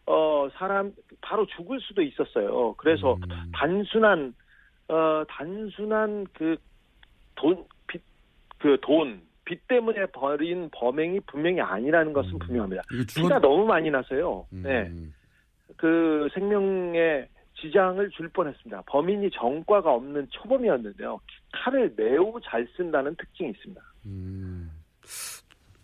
[0.07, 2.75] 어, 사람 바로 죽을 수도 있었어요.
[2.79, 3.53] 그래서 음.
[3.53, 4.35] 단순한
[4.89, 6.57] 어, 단순한 그
[7.35, 8.03] 돈, 빚,
[8.59, 12.83] 그 돈, 빚 때문에 벌인 범행이 분명히 아니라는 것은 분명합니다.
[12.93, 14.47] 이거 피가 너무 많이 나서요.
[14.53, 14.63] 음.
[14.63, 14.91] 네.
[15.77, 17.29] 그 생명에
[17.61, 18.83] 지장을 줄 뻔했습니다.
[18.87, 21.21] 범인이 전과가 없는 초범이었는데요.
[21.53, 23.81] 칼을 매우 잘 쓴다는 특징이 있습니다.
[24.07, 24.71] 음.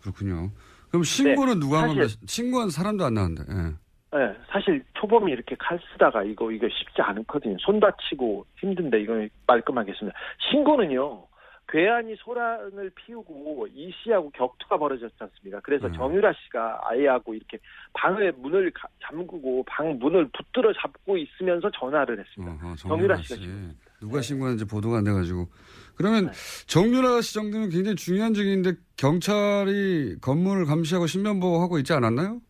[0.01, 0.51] 그렇군요.
[0.89, 2.07] 그럼 신고는 네, 누가 한 겁니까?
[2.07, 3.43] 사실- 신고한 사람도 안 나왔는데.
[3.51, 4.17] 예.
[4.17, 7.57] 네, 사실 초범이 이렇게 칼 쓰다가 이거 이거 쉽지 않거든요.
[7.59, 10.17] 손 다치고 힘든데 이거 말끔하겠습니다.
[10.49, 11.27] 신고는요.
[11.67, 15.59] 괴한이 소란을 피우고 이 씨하고 격투가 벌어졌지 않습니까?
[15.61, 15.93] 그래서 음.
[15.93, 17.57] 정유라 씨가 아이하고 이렇게
[17.93, 22.53] 방의 문을 가- 잠그고 방 문을 붙들어 잡고 있으면서 전화를 했습니다.
[22.53, 23.41] 어허, 정유라 정유라 씨가 씨.
[23.41, 25.47] 지금 누가 신고했는지 보도가 안 돼가지고.
[25.97, 26.31] 그러면 네.
[26.67, 32.41] 정유라 씨 정도면 굉장히 중요한 적인데 경찰이 건물을 감시하고 신변 보호하고 있지 않았나요?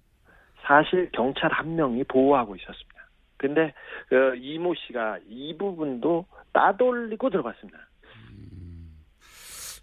[0.67, 2.95] 사실 경찰 한 명이 보호하고 있었습니다.
[3.37, 3.73] 근데
[4.09, 7.77] 그 이모 씨가 이 부분도 따돌리고 들어갔습니다.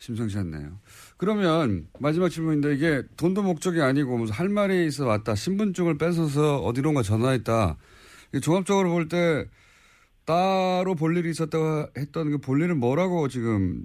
[0.03, 0.81] 심상치 않네요.
[1.17, 5.37] 그러면 마지막 질문인데 이게 돈도 목적이 아니고 무슨 할 말이 있어 왔다.
[5.37, 7.77] 신분증을 뺏어서 어디론가 전화했다.
[8.43, 9.45] 종합적으로 볼 때
[10.25, 13.85] 따로 볼 일이 있었다고 했던 그 볼 일은 뭐라고 지금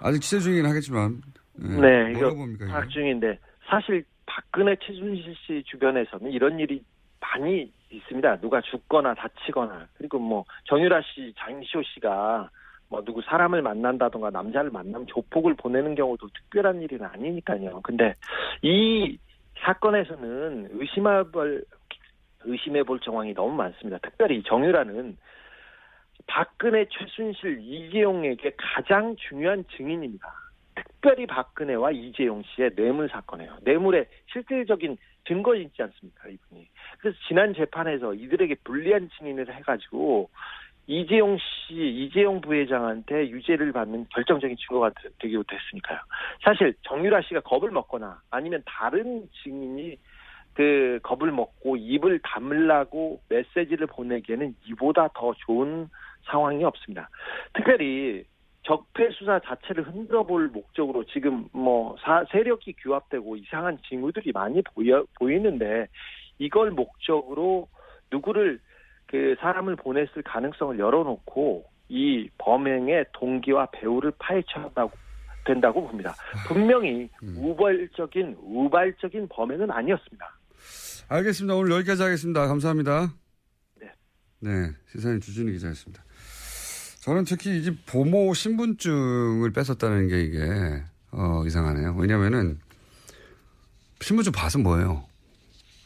[0.00, 1.20] 아직 취재 중이긴 하겠지만
[1.62, 2.66] 예, 네, 이거 뭐라고 봅니까?
[2.66, 2.88] 파악?
[2.90, 6.80] 중인데 사실 박근혜 최순실 씨 주변에서는 이런 일이
[7.20, 8.40] 많이 있습니다.
[8.40, 12.48] 누가 죽거나 다치거나 그리고 뭐 정유라 씨, 장시호 씨가
[12.88, 17.80] 뭐 누구 사람을 만난다던가 남자를 만나면 조폭을 보내는 경우도 특별한 일은 아니니까요.
[17.82, 18.14] 근데
[18.62, 19.18] 이
[19.58, 21.64] 사건에서는 의심해볼
[22.44, 23.98] 의심해 볼 정황이 너무 많습니다.
[23.98, 25.16] 특별히 정유라는
[26.26, 30.32] 박근혜, 최순실, 이재용에게 가장 중요한 증인입니다.
[30.74, 33.58] 특별히 박근혜와 이재용 씨의 뇌물 사건이에요.
[33.62, 34.96] 뇌물의 실질적인
[35.26, 36.68] 증거 있지 않습니까, 이분이.
[36.98, 40.30] 그래서 지난 재판에서 이들에게 불리한 증인을 해가지고
[40.88, 45.98] 이재용 씨, 이재용 부회장한테 유죄를 받는 결정적인 증거가 되- 되기도 됐으니까요.
[46.42, 49.96] 사실 정유라 씨가 겁을 먹거나 아니면 다른 증인이
[50.54, 55.88] 그 겁을 먹고 입을 다물라고 메시지를 보내기에는 이보다 더 좋은
[56.24, 57.08] 상황이 없습니다.
[57.52, 58.24] 특별히
[58.62, 65.04] 적폐 수사 자체를 흔들어 볼 목적으로 지금 뭐 사- 세력이 규합되고 이상한 징후들이 많이 보여
[65.18, 65.86] 보이는데
[66.38, 67.68] 이걸 목적으로
[68.10, 68.58] 누구를
[69.08, 74.70] 그 사람을 보냈을 가능성을 열어놓고 이 범행의 동기와 배후를 파헤쳐야
[75.44, 76.14] 된다고 봅니다.
[76.48, 80.38] 분명히 우발적인 우발적인 범행은 아니었습니다.
[81.08, 81.54] 알겠습니다.
[81.54, 82.46] 오늘 여기까지 하겠습니다.
[82.48, 83.12] 감사합니다.
[83.80, 83.86] 네.
[84.40, 86.02] 네, 시사인 주진우 기자였습니다.
[87.04, 90.38] 저는 특히 이 집 보모 신분증을 뺏었다는 게 이게
[91.12, 91.94] 어, 이상하네요.
[91.96, 92.58] 왜냐면은
[94.00, 95.04] 신분증 봐서 뭐예요?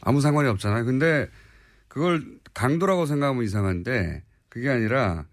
[0.01, 0.83] 아무 상관이 없잖아요.
[0.85, 1.27] 근데
[1.87, 5.25] 그걸 강도라고 생각하면 이상한데 그게 아니라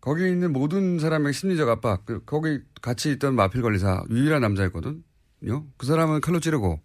[0.00, 5.02] 거기 있는 모든 사람의 심리적 압박, 그 거기 같이 있던 마필 관리사 유일한 남자였거든요.
[5.76, 6.80] 그 사람은 칼로 찌르고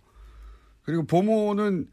[0.84, 1.88] 그리고 보모는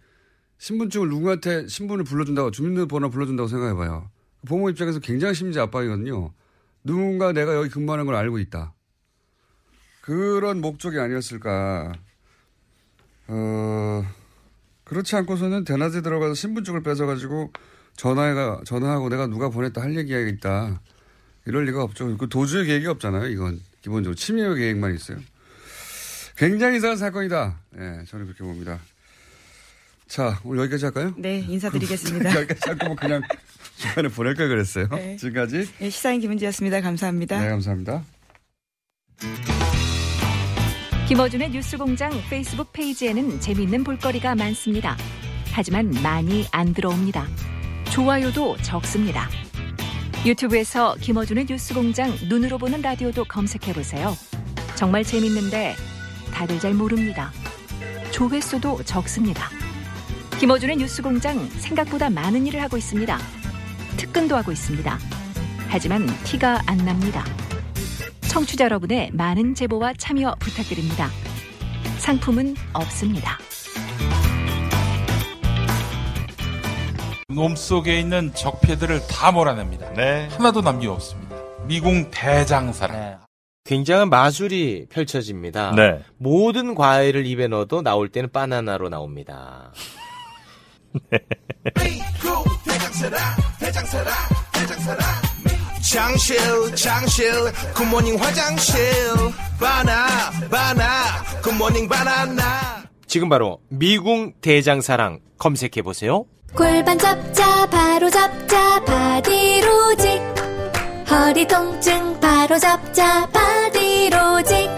[0.58, 4.10] 신분증을 누구한테 신분을 불러준다고 주민등록번호 불러준다고 생각해봐요.
[4.46, 6.32] 보모 입장에서 굉장히 심리적 압박이거든요.
[6.84, 8.72] 누군가 내가 여기 근무하는 걸 알고 있다.
[10.00, 11.92] 그런 목적이 아니었을까.
[13.28, 14.04] 어,
[14.86, 17.52] 그렇지 않고서는 대낮에 들어가서 신분증을 뺏어가지고
[17.96, 20.80] 전화가, 전화하고 내가 누가 보냈다 할 얘기가 있다.
[21.44, 22.16] 이럴 리가 없죠.
[22.16, 23.26] 그 도주의 계획이 없잖아요.
[23.26, 25.18] 이건 기본적으로 침해 계획만 있어요.
[26.36, 27.58] 굉장히 이상한 사건이다.
[27.78, 28.78] 예, 저는 그렇게 봅니다.
[30.06, 31.14] 자, 오늘 여기까지 할까요?
[31.16, 32.30] 네, 인사드리겠습니다.
[32.36, 33.22] 여기까지 할 거면 그냥
[33.76, 34.88] 중간에 보낼 걸 그랬어요.
[34.92, 35.16] 네.
[35.16, 35.68] 지금까지.
[35.78, 36.80] 네, 시사인 김은지였습니다.
[36.80, 37.40] 감사합니다.
[37.40, 38.04] 네, 감사합니다.
[41.06, 44.96] 김어준의 뉴스공장 페이스북 페이지에는 재미있는 볼거리가 많습니다.
[45.52, 47.28] 하지만 많이 안 들어옵니다.
[47.92, 49.28] 좋아요도 적습니다.
[50.26, 54.16] 유튜브에서 김어준의 뉴스공장 눈으로 보는 라디오도 검색해보세요.
[54.74, 55.76] 정말 재밌는데
[56.34, 57.30] 다들 잘 모릅니다.
[58.10, 59.48] 조회수도 적습니다.
[60.40, 63.16] 김어준의 뉴스공장 생각보다 많은 일을 하고 있습니다.
[63.96, 64.98] 특근도 하고 있습니다.
[65.68, 67.24] 하지만 티가 안 납니다.
[68.36, 71.08] 청취자 여러분의 많은 제보와 참여 부탁드립니다.
[71.96, 73.38] 상품은 없습니다.
[77.28, 79.88] 몸속에 있는 적폐들을 다 몰아냅니다.
[80.36, 81.34] 하나도 남김없습니다.
[81.66, 83.20] 미궁 대장사랑.
[83.64, 85.72] 굉장한 마술이 펼쳐집니다.
[85.74, 86.02] 네.
[86.18, 89.72] 모든 과일을 입에 넣어도 나올 때는 바나나로 나옵니다.
[92.66, 93.18] 대장사랑
[93.58, 94.14] 대장사랑
[94.52, 95.25] 대장
[95.92, 96.36] 장실
[96.74, 97.32] 장실
[97.74, 98.76] good morning 화장실.
[99.60, 100.06] 바나
[100.50, 102.84] 바나 good morning 바나나.
[103.06, 106.24] 지금 바로 미궁 대장사랑 검색해 보세요.
[106.54, 110.20] 골반 잡자 바로 잡자 바디로직.
[111.10, 114.68] 허리 통증 바로 잡자 바디로직.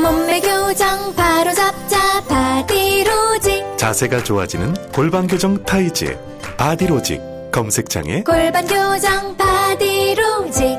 [0.00, 3.64] 몸매 교정 바로 잡자 바디로직.
[3.76, 6.16] 자세가 좋아지는 골반 교정 타이즈
[6.56, 8.22] 바디로직 검색창에.
[8.24, 10.78] 골반 교정 바디로직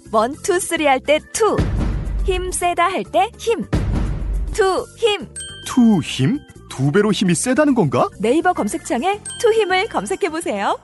[0.11, 1.55] one, two, three 할 때 two.
[2.25, 3.65] 힘 세다 할 때 힘.
[4.53, 5.27] two, 힘.
[5.65, 6.39] 투 힘?
[6.69, 8.09] 두 배로 힘이 세다는 건가?
[8.19, 10.77] 네이버 검색창에 투 힘을 검색해 보세요.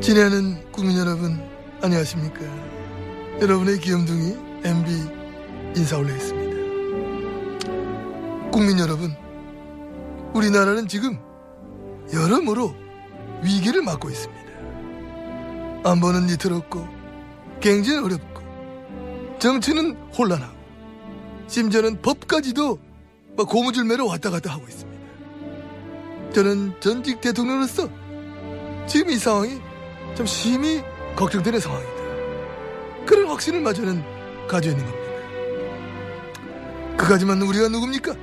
[0.00, 1.38] 지내는 국민 여러분
[1.80, 2.40] 안녕하십니까
[3.40, 4.90] 여러분의 귀염둥이 MB
[5.76, 6.41] 인사 올리겠습니다
[8.52, 9.14] 국민 여러분
[10.34, 11.18] 우리나라는 지금
[12.12, 12.74] 여러모로
[13.42, 14.42] 위기를 맞고 있습니다
[15.84, 16.86] 안보는 니트럽고
[17.60, 18.42] 경제는 어렵고
[19.38, 20.56] 정치는 혼란하고
[21.48, 22.78] 심지어는 법까지도
[23.36, 25.02] 막 고무줄매로 왔다 갔다 하고 있습니다
[26.32, 27.88] 저는 전직 대통령으로서
[28.86, 29.60] 지금 이 상황이
[30.14, 30.82] 좀 심히
[31.16, 31.92] 걱정되는 상황이다.
[33.06, 34.02] 그런 확신을 마저는
[34.48, 35.12] 가지고 있는 겁니다.
[36.96, 38.14] 그까지만 우리가 누굽니까?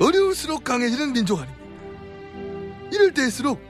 [0.00, 1.64] 어려울수록 강해지는 민족 아닙니까?
[2.92, 3.60] 이럴 때일수록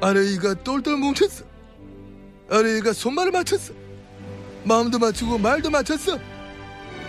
[0.00, 1.44] 아래위가 똘똘 뭉쳤어.
[2.50, 3.72] 아래위가 손발을 맞췄어.
[4.64, 6.18] 마음도 맞추고 말도 맞췄어.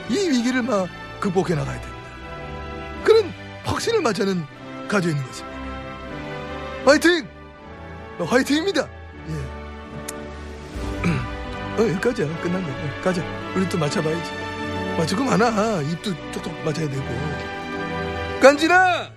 [0.09, 0.87] 이 위기를 막
[1.19, 1.97] 극복해 나가야 된다.
[3.03, 4.43] 그런 확신을 마저는
[4.87, 5.55] 가지고 있는 것입니다.
[6.85, 7.27] 화이팅!
[8.19, 8.87] 화이팅입니다!
[9.29, 9.33] 예.
[11.81, 12.41] 어, 여기까지야.
[12.41, 13.01] 끝났네.
[13.01, 13.21] 가자.
[13.55, 14.31] 우리 또 맞춰봐야지.
[14.97, 15.81] 맞추고 많아.
[15.81, 17.54] 입도 쪽쪽 맞아야 되고.
[18.45, 19.09] 간지나!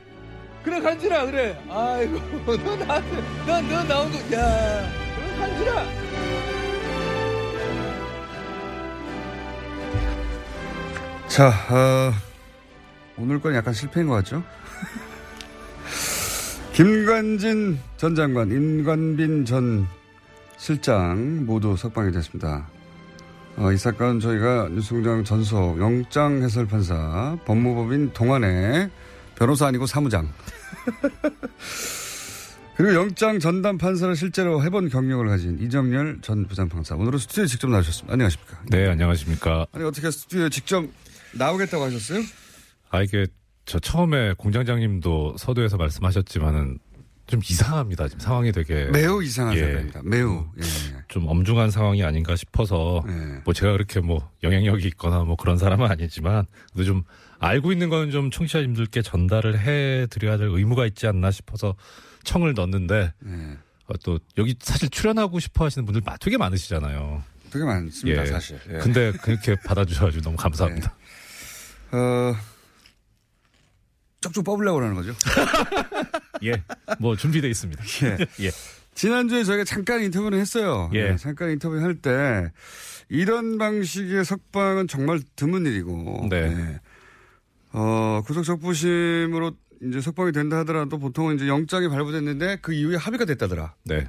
[0.64, 1.62] 그래, 간지나, 그래.
[1.68, 2.18] 아이고,
[2.64, 4.90] 너 나한테, 너, 너 나온 거, 야.
[5.16, 5.84] 그래, 간지나!
[11.28, 12.12] 자, 어,
[13.18, 14.42] 오늘 건 약간 실패인 것 같죠?
[16.72, 19.86] 김관진 전 장관, 임관빈 전
[20.56, 22.66] 실장 모두 석방이 됐습니다.
[23.58, 28.88] 어, 이 사건 저희가 뉴스공장 전속 영장 해설 판사 법무법인 동안의
[29.38, 30.28] 변호사 아니고 사무장
[32.76, 38.12] 그리고 영장 전담 판사를 실제로 해본 경력을 가진 이정열 전 부장판사 오늘은 스튜디오에 직접 나오셨습니다.
[38.12, 38.60] 안녕하십니까?
[38.68, 39.66] 네, 안녕하십니까?
[39.72, 40.84] 아니 어떻게 스튜디오에 직접
[41.34, 42.22] 나오겠다고 하셨어요?
[42.90, 43.26] 아 이게
[43.64, 46.78] 저 처음에 공장장님도 서두에서 말씀하셨지만은
[47.26, 48.08] 좀 이상합니다.
[48.08, 50.00] 지금 상황이 되게 매우 이상한 상황입니다.
[50.04, 50.62] 매우 예.
[51.08, 53.42] 좀 엄중한 상황이 아닌가 싶어서 예.
[53.44, 57.02] 뭐 제가 그렇게 뭐 영향력이 있거나 뭐 그런 사람은 아니지만 그래도 좀
[57.40, 61.76] 알고 있는 거는 좀 청취자님들께 전달을 해 드려야 될 의무가 있지 않나 싶어서
[62.24, 63.58] 청을 넣었는데 예.
[63.86, 67.22] 어, 또 여기 사실 출연하고 싶어 하시는 분들 마- 되게 많으시잖아요.
[67.50, 68.26] 되게 많습니다, 예.
[68.26, 68.58] 사실.
[68.70, 68.78] 예.
[68.78, 70.94] 근데 그렇게 받아주셔가지고 너무 감사합니다.
[71.92, 72.34] 어,
[74.20, 75.14] 쪽쪽 뽑으려고 하는 거죠?
[76.44, 76.62] 예,
[76.98, 77.82] 뭐 준비돼 있습니다.
[78.04, 78.18] 예.
[78.46, 78.50] 예.
[78.94, 80.90] 지난주에 저희가 잠깐 인터뷰를 했어요.
[80.92, 81.10] 예.
[81.10, 82.50] 네, 잠깐 인터뷰 할 때,
[83.08, 86.48] 이런 방식의 석방은 정말 드문 일이고, 네.
[86.52, 86.80] 네.
[87.72, 89.52] 어, 구속적부심으로
[89.82, 93.74] 이제 석방이 된다 하더라도 보통은 이제 영장이 발부됐는데 그 이후에 합의가 됐다더라.
[93.84, 94.08] 네.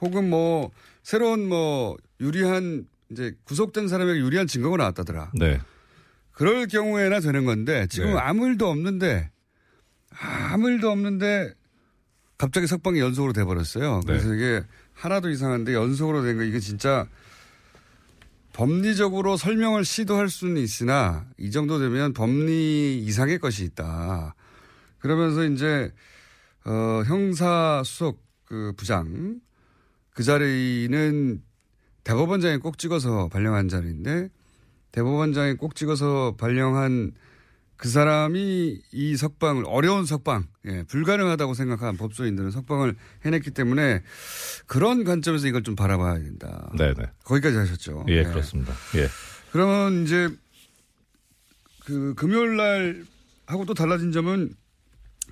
[0.00, 0.70] 혹은 뭐,
[1.02, 5.30] 새로운 뭐, 유리한, 이제 구속된 사람에게 유리한 증거가 나왔다더라.
[5.38, 5.60] 네.
[6.32, 8.18] 그럴 경우에나 되는 건데 지금 네.
[8.18, 9.30] 아무 일도 없는데
[10.50, 11.52] 아무 일도 없는데
[12.38, 14.00] 갑자기 석방이 연속으로 돼버렸어요.
[14.06, 14.36] 그래서 네.
[14.36, 14.62] 이게
[14.94, 17.06] 하나도 이상한데 연속으로 된 거 이게 진짜
[18.52, 24.34] 법리적으로 설명을 시도할 수는 있으나 이 정도 되면 법리 이상의 것이 있다.
[24.98, 25.92] 그러면서 이제
[26.64, 29.40] 어, 형사 수석 그 부장
[30.10, 31.42] 그 자리는
[32.04, 34.28] 대법원장이 꼭 찍어서 발령한 자리인데
[34.92, 37.12] 대법원장이 꼭 찍어서 발령한
[37.82, 44.04] 그 사람이 이 석방을 어려운 석방, 예, 불가능하다고 생각한 법조인들은 석방을 해냈기 때문에
[44.68, 46.70] 그런 관점에서 이걸 좀 바라봐야 된다.
[46.78, 47.06] 네 네.
[47.24, 48.06] 거기까지 하셨죠.
[48.06, 48.72] 예, 그렇습니다.
[48.94, 49.08] 예.
[49.50, 50.28] 그러면 이제
[51.84, 53.04] 그 금요일 날
[53.46, 54.54] 하고 또 달라진 점은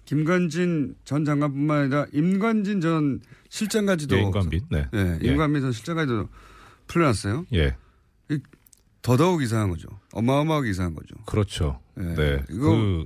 [0.05, 4.61] 김관진 전 장관뿐만 아니라 임관진 전 실장까지도 예, 임관빈.
[4.73, 4.89] 네.
[4.93, 5.29] 예, 예.
[5.29, 6.29] 임관빈 전 실장까지도
[6.89, 7.47] 풀려났어요.
[7.55, 7.77] 예.
[9.01, 9.89] 이 더더욱 이상한 거죠.
[10.13, 11.15] 어마어마하게 이상한 거죠.
[11.27, 11.81] 그렇죠.
[11.99, 12.03] 예.
[12.15, 12.43] 네.
[12.51, 13.05] 이거- 그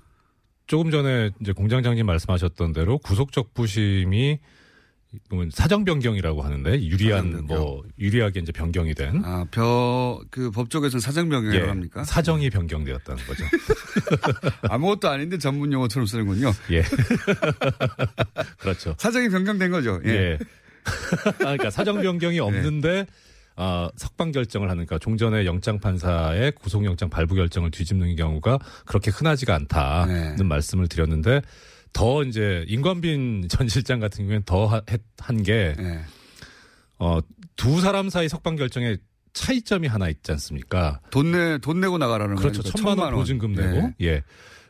[0.67, 4.39] 조금 전에 이제 공장장님 말씀하셨던 대로 구속적 부심이
[5.53, 11.67] 사정 변경이라고 하는데 유리한 뭐 유리하게 이제 변경이 된 아, 벼, 그 법조계에서는 사정 변경이라고
[11.67, 12.03] 예, 합니까?
[12.03, 13.45] 사정이 변경되었다는 거죠.
[14.69, 16.51] 아무것도 아닌데 전문 용어처럼 쓰는군요.
[16.73, 16.83] 예.
[18.59, 18.97] 그렇죠.
[18.99, 20.01] 사정이 변경된 거죠.
[20.07, 20.11] 예.
[20.11, 20.39] 예.
[21.27, 23.07] 아, 그러니까 사정 변경이 없는데
[23.57, 29.55] 아, 석방 결정을 하니까 종전의 영장 판사의 구속 영장 발부 결정을 뒤집는 경우가 그렇게 흔하지가
[29.55, 31.41] 않다는 말씀을 드렸는데
[31.93, 34.67] 더 이제 임관빈 전 실장 같은 경우에는 더
[35.21, 35.75] 한 게
[36.99, 37.19] 어,
[37.57, 38.97] 두 사람 사이 석방 결정에
[39.33, 41.01] 차이점이 하나 있지 않습니까?
[41.11, 42.63] 돈 내, 돈 내고 나가라는 그렇죠.
[42.63, 43.21] 거니까 천만 원 천만 원.
[43.23, 43.67] 보증금 네.
[43.67, 43.91] 내고.
[44.01, 44.23] 예.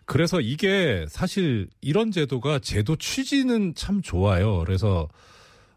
[0.06, 4.58] 그래서 이게 사실 이런 제도가 제도 취지는 참 좋아요.
[4.58, 5.08] 그래서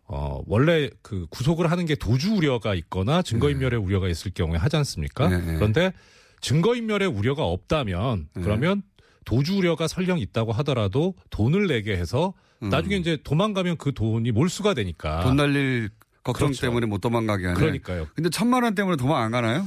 [0.08, 5.28] 어 원래 그 구속을 하는 게 도주 우려가 있거나 증거인멸의 우려가 있을 경우에 하지 않습니까?
[5.28, 5.56] 네, 네.
[5.56, 5.92] 그런데
[6.42, 8.42] 증거인멸의 우려가 없다면 네.
[8.42, 8.84] 그러면
[9.26, 15.20] 도주 우려가 설령 있다고 하더라도 돈을 내게 해서 나중에 이제 도망가면 그 돈이 몰수가 되니까
[15.20, 15.24] 음.
[15.24, 15.90] 돈 날릴
[16.24, 16.62] 걱정 그렇죠.
[16.62, 17.60] 때문에 못 도망가게 하는.
[17.60, 18.08] 그러니까요.
[18.16, 19.66] 근데 천만 원 때문에 도망 안 가나요?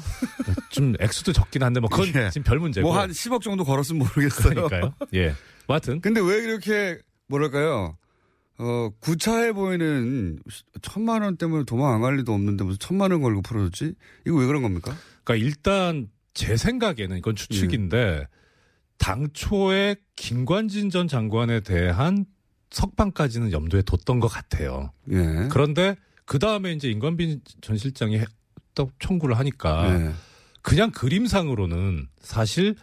[0.70, 2.30] 좀 액수도 적긴 한데 뭐 그건 예.
[2.30, 2.86] 지금 별 문제고.
[2.88, 4.55] 뭐 한 10억 정도 걸었으면 모르겠어요.
[4.68, 4.95] 그러니까요.
[5.14, 5.28] 예.
[5.66, 6.01] 뭐 하여튼.
[6.01, 7.97] 근데 왜 이렇게 뭐랄까요?
[8.62, 10.38] 어, 구차해 보이는
[10.82, 13.94] 천만 원 때문에 도망 안 갈 리도 없는데 무슨 천만 원 걸고 풀어줬지?
[14.26, 14.94] 이거 왜 그런 겁니까?
[15.24, 18.26] 그러니까 일단 제 생각에는 이건 추측인데
[18.98, 22.26] 당초에 김관진 전 장관에 대한
[22.70, 24.92] 석방까지는 염두에 뒀던 것 같아요.
[25.11, 25.48] 예.
[25.50, 28.26] 그런데 그 다음에 이제 임관빈 전 실장이 해-
[28.74, 30.12] 또 청구를 하니까 예.
[30.62, 32.76] 그냥 그림상으로는 사실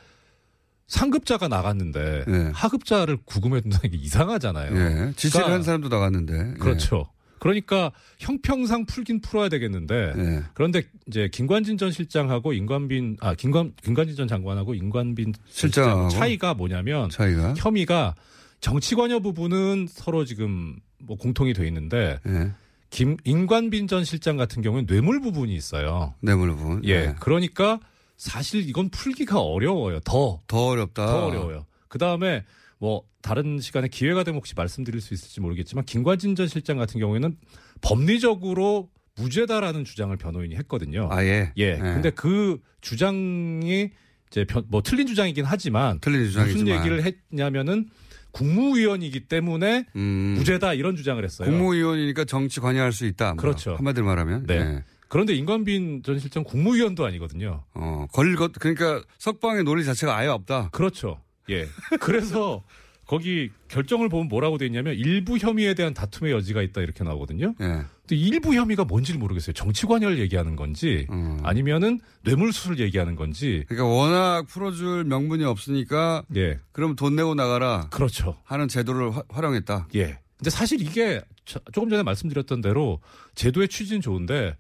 [0.88, 2.52] 상급자가 나갔는데 예.
[2.54, 4.76] 하급자를 구금해 둔다는 게 이상하잖아요.
[4.76, 5.14] 예.
[5.16, 6.34] 지시를 그러니까 한 사람도 나갔는데.
[6.34, 6.54] 예.
[6.60, 7.10] 그렇죠.
[7.40, 10.44] 그러니까 형평상 풀긴 풀어야 되겠는데 예.
[10.54, 15.34] 그런데 이제 김관진 전 실장하고 임관빈 아 김관 김관진 전 장관하고 임관빈?
[15.48, 17.54] 실장 차이가 뭐냐면 차이가?
[17.56, 18.16] 혐의가
[18.60, 22.52] 정치 관여 부분은 서로 지금 뭐 공통이 돼 있는데 예.
[22.90, 26.16] 김 임관빈 전 실장 같은 경우는 뇌물 부분이 있어요.
[26.22, 26.84] 뇌물 부분.
[26.86, 27.14] 예.
[27.20, 27.80] 그러니까
[28.18, 30.00] 사실 이건 풀기가 어려워요.
[30.02, 30.42] 더.
[30.48, 31.06] 더 어렵다.
[31.06, 31.66] 더 어려워요.
[31.88, 32.44] 그 다음에
[32.80, 37.38] 뭐 다른 시간에 기회가 되면 혹시 말씀드릴 수 있을지 모르겠지만 김관진 전 실장 같은 경우에는
[37.82, 41.10] 법리적으로 무죄다라는 주장을 변호인이 했거든요.
[41.12, 41.52] 아 예.
[41.58, 41.78] 예.
[41.78, 43.90] 근데 그 주장이
[44.30, 46.80] 이제 변- 뭐 틀린 주장이긴 하지만 틀린 무슨 주장이지만.
[46.80, 47.90] 얘기를 했냐면은
[48.32, 50.36] 국무위원이기 때문에 음.
[50.38, 51.50] 무죄다 이런 주장을 했어요.
[51.50, 53.34] 국무위원이니까 정치 관여할 수 있다.
[53.34, 53.36] 뭐.
[53.38, 53.76] 그렇죠.
[53.76, 54.46] 한마디로 말하면.
[54.46, 54.56] 네.
[54.56, 54.84] 예.
[55.10, 57.64] 그런데 임관빈 전 실장 국무위원도 아니거든요.
[57.74, 60.70] 어, 걸 것, 그러니까 석방의 논리 자체가 아예 없다.
[60.72, 61.20] 그렇죠.
[61.50, 61.66] 예.
[62.00, 62.64] 그래서
[63.06, 67.54] 거기 결정을 보면 뭐라고 돼 있냐면 일부 혐의에 대한 다툼의 여지가 있다 이렇게 나오거든요.
[67.62, 67.66] 예.
[67.66, 69.54] 근데 일부 혐의가 뭔지를 모르겠어요.
[69.54, 71.08] 정치 관여를 얘기하는 건지
[71.44, 73.64] 아니면은 뇌물수를 얘기하는 건지.
[73.70, 76.24] 그러니까 워낙 풀어줄 명분이 없으니까.
[76.36, 76.60] 예.
[76.74, 77.88] 그럼 돈 내고 나가라.
[77.92, 78.38] 그렇죠.
[78.44, 79.88] 하는 제도를 화- 활용했다.
[79.96, 80.20] 예.
[80.38, 83.00] 근데 사실 이게 저- 조금 전에 말씀드렸던 대로
[83.36, 84.56] 제도의 취지는 좋은데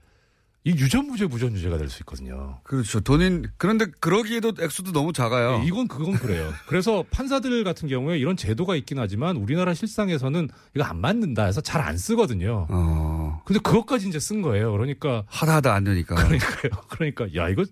[0.67, 2.59] 이 유전무죄 무전유죄가 될 수 있거든요.
[2.63, 2.99] 그렇죠.
[2.99, 5.61] 돈인, 그런데 그러기에도 액수도 너무 작아요.
[5.63, 6.53] 예, 이건 그건 그래요.
[6.67, 11.81] 그래서 판사들 같은 경우에 이런 제도가 있긴 하지만 우리나라 실상에서는 이거 안 맞는다 해서 잘
[11.87, 12.67] 안 쓰거든요.
[12.69, 13.41] 어.
[13.45, 14.73] 근데 그것까지 이제 쓴 거예요.
[14.73, 16.15] 그러니까 하다 하다 안 되니까.
[16.27, 16.71] 그러니까요.
[16.89, 17.63] 그러니까 야 이거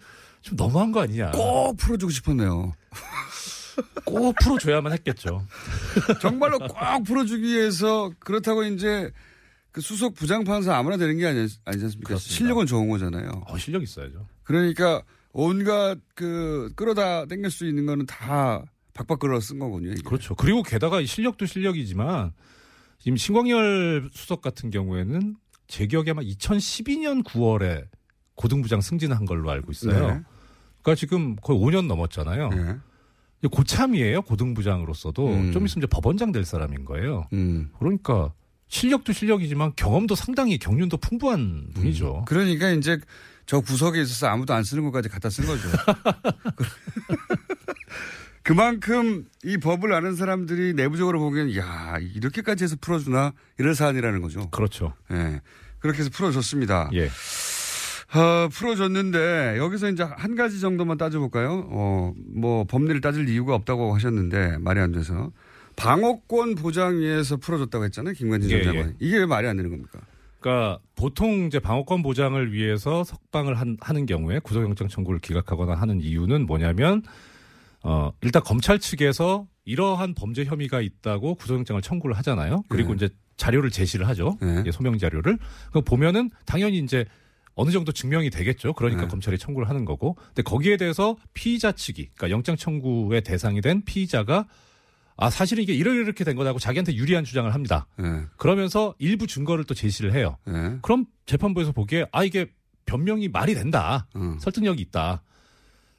[0.42, 1.32] 좀 너무한 거 아니냐.
[1.32, 2.72] 꼭 풀어주고 싶었네요.
[4.06, 5.46] 꼭 풀어줘야만 했겠죠.
[6.22, 9.12] 정말로 꼭 풀어주기 위해서 그렇다고 이제
[9.76, 12.08] 그 수석 부장판사 아무나 되는 게 아니, 아니지 않습니까?
[12.08, 12.34] 그렇습니다.
[12.34, 13.44] 실력은 좋은 거잖아요.
[13.46, 14.26] 어, 실력 있어야죠.
[14.44, 15.04] 그러니까
[15.34, 18.64] 온갖 그 끌어다 땡길 수 있는 거는 다
[18.94, 19.92] 박박 끌어 쓴 거군요.
[19.92, 20.02] 이게.
[20.02, 20.34] 그렇죠.
[20.34, 22.32] 그리고 게다가 이 실력도 실력이지만
[23.00, 25.36] 지금 신광열 수석 같은 경우에는
[25.68, 27.86] 제 기억에 아마 2012년 9월에
[28.36, 30.08] 고등부장 승진한 걸로 알고 있어요.
[30.08, 30.22] 네.
[30.84, 32.50] 그러니까 지금 거의 5년 넘었잖아요.
[33.40, 34.22] 이제 고참이에요.
[34.22, 35.52] 고등부장으로서도 음.
[35.52, 37.28] 좀 있으면 이제 법원장 될 사람인 거예요.
[37.34, 37.72] 음.
[37.78, 38.32] 그러니까
[38.68, 42.26] 실력도 실력이지만 경험도 상당히 경륜도 풍부한 분이죠.
[42.28, 43.00] 그러니까 이제
[43.46, 45.68] 저 구석에 있어서 아무도 안 쓰는 것까지 갖다 쓴 거죠.
[48.42, 54.50] 그만큼 이 법을 아는 사람들이 내부적으로 보기엔 야 이렇게까지 해서 풀어주나 이런 사안이라는 거죠.
[54.52, 54.94] 그렇죠.
[55.12, 55.42] 예.
[55.80, 56.92] 그렇게 해서 풀어줬습니다.
[56.94, 57.10] 예.
[58.16, 61.68] 어, 풀어줬는데 여기서 이제 한 가지 정도만 따져볼까요?
[61.72, 65.32] 어, 뭐 법리를 따질 이유가 없다고 하셨는데 말이 안 돼서
[65.76, 68.14] 방어권 보장 위해서 풀어줬다고 했잖아요.
[68.14, 68.90] 김관진 전 예, 장관이.
[68.90, 68.96] 예.
[69.00, 70.00] 이게 왜 말이 안 되는 겁니까?
[70.40, 76.46] 그러니까 보통 이제 방어권 보장을 위해서 석방을 한, 하는 경우에 구속영장 청구를 기각하거나 하는 이유는
[76.46, 77.02] 뭐냐면
[77.82, 82.64] 어, 일단 검찰 측에서 이러한 범죄 혐의가 있다고 구속영장을 청구를 하잖아요.
[82.70, 83.06] 그리고 네.
[83.06, 84.38] 이제 자료를 제시를 하죠.
[84.66, 85.38] 예, 소명 자료를.
[85.74, 87.06] 그 보면은 당연히 이제
[87.56, 88.74] 어느 정도 증명이 되겠죠.
[88.74, 89.08] 그러니까 네.
[89.08, 90.16] 검찰이 청구를 하는 거고.
[90.28, 94.46] 근데 거기에 대해서 피의자 측이, 그러니까 영장 청구의 대상이 된 피의자가
[95.18, 97.88] 아 사실은 이게 이렇게 이렇게 된 거다고 자기한테 유리한 주장을 합니다.
[97.98, 98.26] 네.
[98.38, 100.38] 그러면서 일부 증거를 또 제시를 해요.
[100.82, 102.48] 그럼 재판부에서 보기에 아 이게
[102.86, 104.08] 변명이 말이 된다.
[104.16, 104.38] 음.
[104.40, 105.24] 설득력이 있다.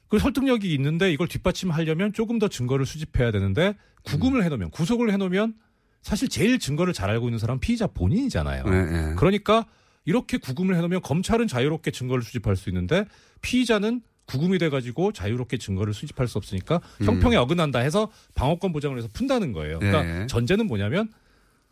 [0.07, 5.55] 그 설득력이 있는데 이걸 뒷받침하려면 조금 더 증거를 수집해야 되는데 구금을 해놓으면 구속을 해놓으면
[6.01, 8.63] 사실 제일 증거를 잘 알고 있는 사람은 피의자 본인이잖아요.
[8.63, 9.15] 네, 네.
[9.15, 9.65] 그러니까
[10.05, 13.05] 이렇게 구금을 해놓으면 검찰은 자유롭게 증거를 수집할 수 있는데
[13.41, 17.05] 피의자는 구금이 돼가지고 자유롭게 증거를 수집할 수 없으니까 음.
[17.05, 19.79] 형평에 어긋난다 해서 방어권 보장을 해서 푼다는 거예요.
[19.79, 20.27] 그러니까 네.
[20.27, 21.09] 전제는 뭐냐면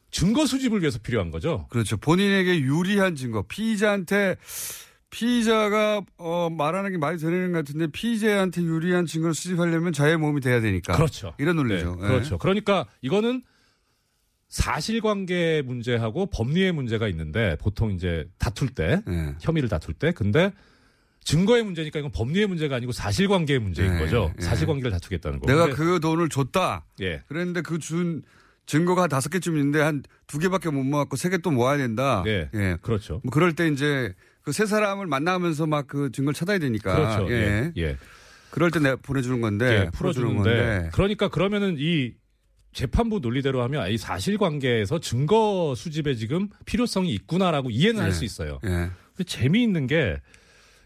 [0.10, 1.68] 증거 수집을 위해서 필요한 거죠.
[1.70, 1.98] 그렇죠.
[1.98, 4.38] 본인에게 유리한 증거, 피의자한테
[5.10, 10.62] 피의자가 어, 말하는 게 말이 되는 것 같은데 피의자한테 유리한 증거를 수집하려면 자의 몸이 돼야
[10.62, 10.94] 되니까.
[10.96, 11.34] 그렇죠.
[11.38, 11.98] 이런 논리죠.
[12.00, 12.38] 네, 그렇죠.
[12.38, 13.44] 그러니까 이거는
[14.48, 19.36] 사실관계 문제하고 법리의 문제가 있는데 보통 이제 다툴 때 네.
[19.42, 20.54] 혐의를 다툴 때 근데
[21.26, 24.32] 증거의 문제니까 이건 법리의 문제가 아니고 사실관계의 문제인 네, 거죠.
[24.38, 24.44] 네.
[24.46, 25.48] 사실관계를 다투겠다는 거.
[25.48, 26.86] 내가 그 돈을 줬다.
[27.02, 27.22] 예.
[27.28, 28.22] 그랬는데 그 준
[28.68, 32.22] 증거가 한 다섯 개쯤 있는데 한 두 개밖에 못 모았고 세 개 또 모아야 된다.
[32.26, 32.50] 네.
[32.54, 32.78] 예.
[32.82, 33.22] 그렇죠.
[33.24, 34.14] 뭐 그럴 때 이제
[34.44, 36.96] 그 세 사람을 만나면서 막 그 증거를 찾아야 되니까.
[36.96, 37.32] 그렇죠.
[37.34, 37.72] 예.
[37.76, 37.82] 예.
[37.82, 37.98] 예.
[38.52, 39.86] 그럴 때 내가 보내주는 건데.
[39.88, 42.14] 예, 풀어주는데 그러니까 그러면은 이
[42.72, 48.14] 재판부 논리대로 하면 이 사실관계에서 증거 수집에 지금 필요성이 있구나라고 이해는 할 예.
[48.14, 48.60] 수 있어요.
[48.66, 48.90] 예.
[49.26, 50.22] 재미있는 게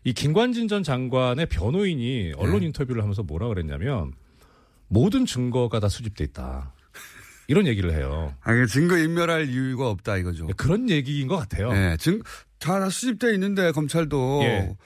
[0.04, 2.68] 이 김관진 전 장관의 변호인이 언론 예.
[2.68, 4.14] 인터뷰를 하면서 뭐라 그랬냐면
[4.88, 6.74] 모든 증거가 다 수집돼 있다.
[7.48, 8.34] 이런 얘기를 해요.
[8.42, 10.48] 아, 이게 증거 인멸할 이유가 없다 이거죠.
[10.56, 11.72] 그런 얘기인 것 같아요.
[11.74, 11.98] 예.
[12.00, 12.22] 증,
[12.60, 14.42] 다 수집돼 있는데 검찰도.
[14.44, 14.78] 예.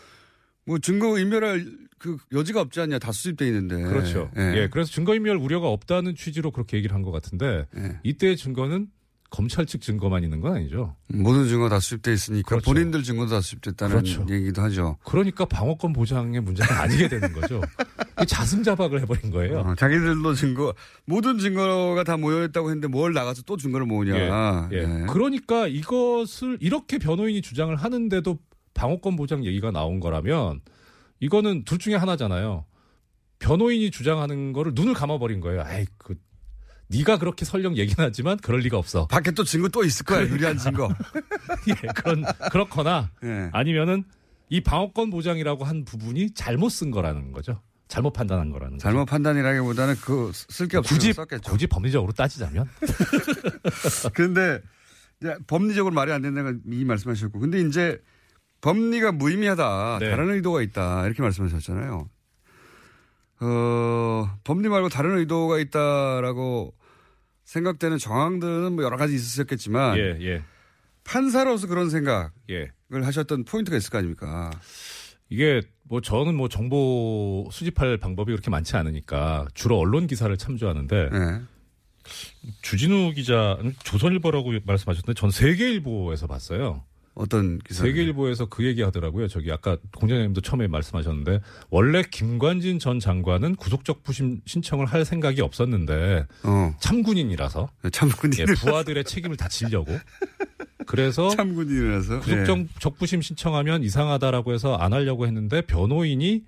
[0.66, 1.66] 뭐 증거 인멸할
[2.00, 3.00] 그 여지가 없지 않냐.
[3.00, 3.84] 다 수집돼 있는데.
[3.84, 4.32] 그렇죠.
[4.38, 4.70] 예.
[4.72, 8.00] 그래서 증거 인멸 우려가 없다는 취지로 그렇게 얘기를 한 것 같은데 예.
[8.04, 8.88] 이때의 증거는
[9.34, 10.96] 검찰 측 증거만 있는 건 아니죠.
[11.08, 12.66] 모든 증거 다 수집돼 있으니까 그렇죠.
[12.66, 14.28] 본인들 증거도 다 수집됐다는 그렇죠.
[14.30, 14.98] 얘기도 하죠.
[15.04, 17.60] 그러니까 방어권 보장의 문제가 아니게 되는 거죠.
[18.14, 19.62] 그 자승자박을 해버린 거예요.
[19.62, 20.76] 어, 자기들도 증거
[21.06, 24.70] 모든 증거가 다 모여있다고 했는데 뭘 나가서 또 증거를 모으냐.
[24.72, 24.82] 예, 예.
[24.82, 25.06] 예.
[25.08, 28.38] 그러니까 이것을 이렇게 변호인이 주장을 하는데도
[28.76, 30.62] 방어권 보장 얘기가 나온 거라면
[31.22, 32.66] 이거는 둘 중에 하나잖아요.
[33.40, 35.64] 변호인이 주장하는 거를 눈을 감아버린 거예요.
[35.64, 36.14] 아이 그
[36.88, 39.08] 네가 그렇게 설령 얘기는 하지만 그럴 리가 없어.
[39.08, 40.22] 밖에 또 증거 또 있을 거야.
[40.28, 40.90] 유리한 증거.
[41.70, 43.50] 예, 그런 그렇거나 예.
[43.52, 44.04] 아니면은
[44.50, 47.62] 이 방어권 보장이라고 한 부분이 잘못 쓴 거라는 거죠.
[47.88, 48.84] 잘못 판단한 거라는 거죠.
[48.84, 51.52] 잘못 판단이라기보다는 그 쓸 게 없어서 굳이 썼겠죠.
[51.52, 52.68] 굳이 법리적으로 따지자면
[54.14, 54.60] 그런데
[55.22, 58.02] 이제 법리적으로 말이 안 된다는 이 말씀하셨고, 근데 이제
[58.62, 60.10] 법리가 무의미하다, 네.
[60.10, 62.10] 다른 의도가 있다 이렇게 말씀하셨잖아요.
[63.44, 66.74] 어, 법리 말고 다른 의도가 있다라고
[67.44, 70.44] 생각되는 정황들은 뭐 여러 가지 있으셨겠지만 예, 예.
[71.04, 72.72] 판사로서 그런 생각을 예.
[72.92, 74.50] 하셨던 포인트가 있을 거 아닙니까?
[75.30, 81.42] 이게 뭐 저는 뭐 정보 수집할 방법이 그렇게 많지 않으니까 주로 언론 기사를 참조하는데 네.
[82.62, 86.84] 주진우 기자는 조선일보라고 말씀하셨는데 전 세계일보에서 봤어요.
[87.16, 87.84] 어떤 기사?
[87.84, 89.28] 세계일보에서 그 얘기 하더라고요.
[89.28, 96.26] 저기 아까 공장장님도 처음에 말씀하셨는데 원래 김관진 전 장관은 구속적 부심 신청을 할 생각이 없었는데
[96.44, 96.76] 어.
[96.80, 99.96] 참군인이라서 참군인 예, 부하들의 책임을 다 지려고
[100.88, 102.68] 그래서 참군인이라서 구속적 예.
[102.80, 106.44] 적부심 신청하면 이상하다라고 해서 안 하려고 했는데 변호인이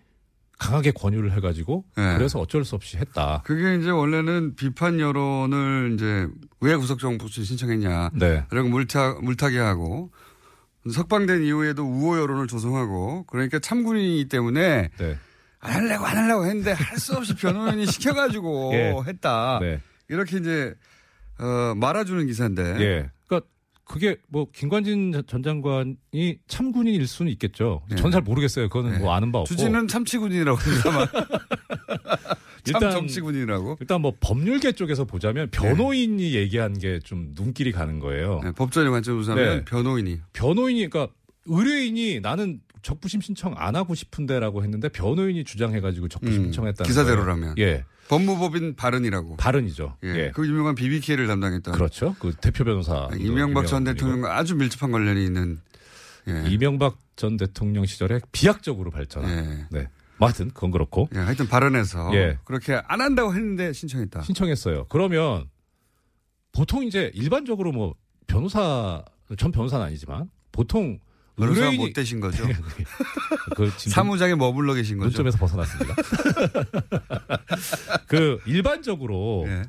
[0.57, 2.15] 강하게 권유를 해가지고 예.
[2.17, 3.41] 그래서 어쩔 수 없이 했다.
[3.45, 6.27] 그게 이제 원래는 비판 여론을 이제
[6.61, 8.11] 왜 구속정부심 신청했냐.
[8.13, 8.45] 네.
[8.49, 10.11] 그리고 물타, 물타기 하고
[10.89, 15.17] 석방된 이후에도 우호 여론을 조성하고 그러니까 참군인이기 때문에 네.
[15.59, 18.95] 안 하려고 안 하려고 했는데 할 수 없이 변호인이 시켜가지고 예.
[19.07, 19.59] 했다.
[19.61, 19.81] 네.
[20.09, 20.73] 이렇게 이제
[21.39, 22.63] 어, 말아주는 기사인데.
[22.79, 23.09] 예.
[23.27, 23.47] 그러니까
[23.83, 27.81] 그게 뭐 김관진 전 장관이 참군인일 수는 있겠죠.
[27.91, 27.95] 예.
[27.95, 28.69] 전잘 모르겠어요.
[28.69, 29.47] 그거는 뭐 아는 바 없고.
[29.47, 31.07] 주진은 참치군인이라고 합니다만.
[32.65, 33.77] 참 일단- 정치군이라고.
[33.79, 38.41] 일단 뭐 법률계 쪽에서 보자면 변호인이 얘기한 게 좀 눈길이 가는 거예요.
[38.43, 39.65] 네, 법전의 관점에서 하면 네.
[39.65, 40.19] 변호인이.
[40.33, 41.13] 변호인이 그러니까
[41.45, 47.55] 의뢰인이 나는 적부심 신청 안 하고 싶은데라고 했는데 변호인이 주장해가지고 적부심 음, 신청했다는 기사대로라면.
[47.55, 47.69] 거예요.
[47.69, 49.37] 예, 법무법인 발언이라고.
[49.37, 49.97] 발언이죠.
[50.03, 50.07] 예.
[50.09, 50.31] 예.
[50.33, 51.73] 그 유명한 비비케를 담당했던.
[51.73, 52.15] 그렇죠.
[52.19, 55.59] 그 대표 변호사 이명박 전 대통령과 아주 밀접한 관련이 있는.
[56.27, 56.43] 예.
[56.49, 59.29] 이명박 전 대통령 시절에 비약적으로 발전한.
[59.71, 59.77] 예.
[59.79, 59.87] 네.
[60.17, 62.37] 뭐 하여튼 그건 그렇고 예, 하여튼 발언해서 예.
[62.45, 64.21] 그렇게 안 한다고 했는데 신청했다.
[64.21, 64.85] 신청했어요.
[64.89, 65.49] 그러면
[66.51, 67.95] 보통 이제 일반적으로 뭐
[68.27, 69.03] 변호사
[69.37, 70.99] 전 변호사는 아니지만 보통
[71.37, 72.45] 변호사가 의뢰인이- 못 되신 거죠.
[73.57, 75.07] 그 지금 사무장에 머물러 계신 거죠.
[75.23, 75.95] 논점에서 벗어났습니다.
[78.07, 79.63] 그 일반적으로 예.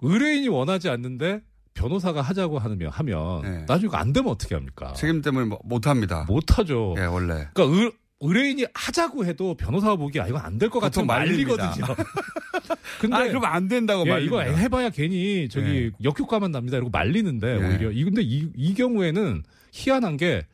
[0.00, 1.40] 의뢰인이 원하지 않는데
[1.74, 3.64] 변호사가 하자고 하면 하면 예.
[3.66, 4.92] 나중에 안 되면 어떻게 합니까?
[4.94, 6.24] 책임 때문에 뭐- 못합니다.
[6.28, 6.94] 못 하죠.
[6.98, 7.48] 예, 원래.
[7.52, 7.92] 그러니까 의,
[8.26, 11.56] 의뢰인이 하자고 해도 변호사가 보기 아 이거 안될것 말립니다.
[11.56, 11.86] 말리거든요.
[13.00, 14.44] 근데 아, 그럼 안 된다고 예, 말립니다.
[14.46, 15.90] 이거 해봐야 괜히 저기 예.
[16.02, 16.76] 역효과만 납니다.
[16.76, 17.54] 이러고 말리는데 예.
[17.56, 20.46] 오히려 이 근데 이, 이 경우에는 희한한 게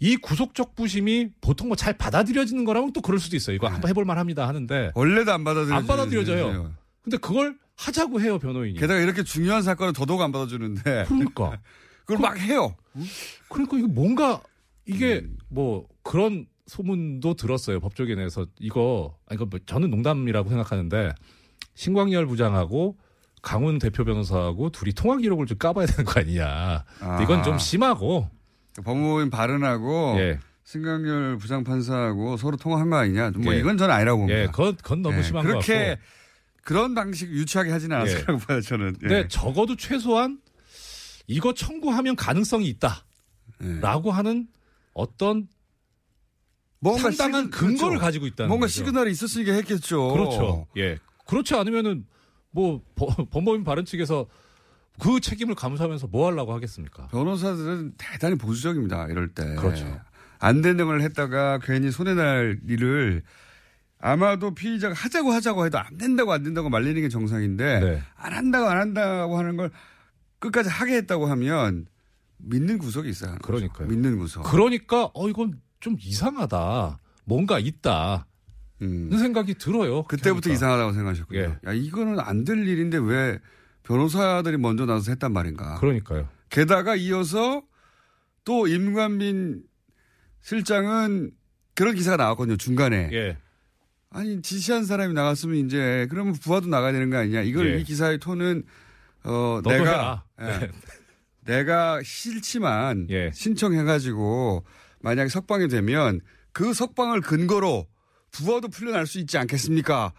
[0.00, 3.56] 이 구속적 부심이 보통 뭐 잘 받아들여지는 거라면 또 그럴 수도 있어요.
[3.56, 5.76] 이거 한번 해볼 만합니다 하는데 원래도 안 받아들여져요.
[5.76, 6.74] 안 받아들여져요.
[7.02, 8.78] 근데 그걸 하자고 해요 변호인이.
[8.78, 11.04] 게다가 이렇게 중요한 사건을 더더욱 안 받아주는데.
[11.08, 11.58] 그러니까.
[12.04, 12.76] 그걸 막 해요.
[13.48, 14.42] 그러니까 이거 뭔가
[14.84, 15.38] 이게 음.
[15.48, 21.12] 뭐 그런 소문도 들었어요 법조계 내에서 이거 아니 이거 뭐 저는 농담이라고 생각하는데
[21.74, 22.96] 신광열 부장하고
[23.42, 26.84] 강훈 대표 변호사하고 둘이 통화 기록을 좀 까봐야 되는 거 아니냐.
[26.98, 27.58] 근데 이건 좀 아.
[27.58, 28.28] 심하고
[28.82, 30.38] 법무부인 발언하고 예.
[30.64, 33.32] 신강렬 부장판사하고 서로 통화한 거 아니냐.
[33.36, 33.58] 뭐 예.
[33.58, 34.40] 이건 저는 아니라고 봅니다.
[34.40, 36.02] 예, 그건, 그건 너무 예, 심한 것 그렇게 같고.
[36.62, 38.96] 그런 방식 유치하게 하진 않았다고 봐요, 저는.
[39.02, 39.06] 예.
[39.06, 40.40] 근데 적어도 최소한
[41.26, 43.04] 이거 청구하면 가능성이 있다.
[43.62, 43.80] 예.
[43.80, 44.48] 라고 하는
[44.94, 45.48] 어떤
[46.84, 48.00] 뭔가 상당한 시그- 근거를 그렇죠.
[48.04, 48.72] 가지고 있다는 뭔가 거죠.
[48.74, 50.12] 시그널이 있었으니까 했겠죠.
[50.12, 50.66] 그렇죠.
[50.76, 50.98] 예.
[51.26, 52.04] 그렇지 않으면은
[52.50, 54.26] 뭐 법- 법무법인 발언 측에서
[55.00, 57.08] 그 책임을 감수하면서 뭐 하려고 하겠습니까?
[57.08, 59.06] 변호사들은 대단히 보수적입니다.
[59.08, 59.54] 이럴 때.
[59.56, 59.98] 그렇죠.
[60.38, 63.22] 안 되는 걸 했다가 괜히 손해 날 일을
[63.98, 68.02] 아마도 피의자가 하자고 하자고 해도 안 된다고 안 된다고 말리는 게 정상인데 네.
[68.16, 69.70] 안 한다고 안 한다고 하는 걸
[70.38, 71.86] 끝까지 하게 했다고 하면
[72.36, 73.36] 믿는 구석이 있어요.
[73.42, 73.88] 그러니까요.
[73.88, 74.42] 믿는 구석.
[74.44, 76.98] 그러니까 어 이건 좀 이상하다.
[77.26, 78.26] 뭔가 있다.
[78.80, 79.98] 는 생각이 들어요.
[79.98, 80.04] 음.
[80.08, 80.52] 그때부터 그러니까.
[80.54, 81.38] 이상하다고 생각하셨군요.
[81.40, 81.44] 예.
[81.68, 83.38] 야, 이거는 안 될 일인데 왜
[83.82, 85.78] 변호사들이 먼저 나서서 했단 말인가.
[85.80, 86.26] 그러니까요.
[86.48, 87.62] 게다가 이어서
[88.46, 89.62] 또 임관민
[90.40, 91.32] 실장은
[91.74, 92.56] 그런 기사가 나왔거든요.
[92.56, 93.10] 중간에.
[93.12, 93.36] 예.
[94.08, 97.42] 아니 지시한 사람이 나갔으면 이제 그러면 부하도 나가야 되는 거 아니냐.
[97.42, 97.80] 이걸 예.
[97.80, 98.64] 이 기사의 톤은
[99.24, 100.24] 어 내가.
[100.40, 100.70] 예.
[101.44, 103.30] 내가 싫지만 예.
[103.34, 104.64] 신청해가지고
[105.04, 106.20] 만약에 석방이 되면
[106.52, 107.86] 그 석방을 근거로
[108.32, 110.12] 부하도 풀려날 수 있지 않겠습니까?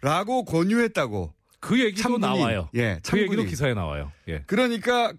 [0.00, 1.34] 라고 권유했다고.
[1.60, 2.20] 그 얘기도 참군이.
[2.22, 2.70] 나와요.
[2.74, 3.44] 예, 그 얘기도.
[3.44, 4.10] 기사에 나와요.
[4.28, 4.42] 예.
[4.46, 5.12] 그러니까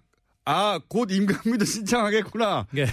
[0.44, 2.66] 아, 곧 임금미도 신청하겠구나.
[2.76, 2.86] 예.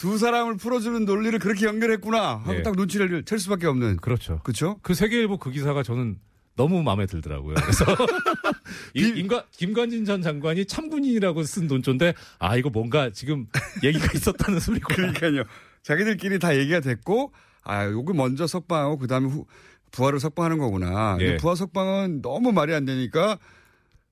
[0.00, 2.38] 두 사람을 풀어주는 논리를 그렇게 연결했구나.
[2.38, 2.62] 하고 예.
[2.62, 3.98] 딱 눈치를 챌 수밖에 없는.
[3.98, 4.40] 그렇죠.
[4.42, 4.80] 그렇죠?
[4.82, 6.18] 그 세계일보 그 기사가 저는
[6.56, 7.54] 너무 마음에 들더라고요.
[7.54, 7.84] 그래서
[8.94, 13.46] 이- 임관, 김관진 전 장관이 참군인이라고 쓴 논조인데 아 이거 뭔가 지금
[13.84, 14.88] 얘기가 있었다는 소리고.
[14.94, 15.44] 그러니까요.
[15.86, 17.32] 자기들끼리 다 얘기가 됐고
[17.62, 19.46] 아, 요거 먼저 석방하고 그다음에 후,
[19.92, 21.16] 부하를 석방하는 거구나.
[21.20, 21.36] 예.
[21.36, 23.38] 부하 석방은 너무 말이 안 되니까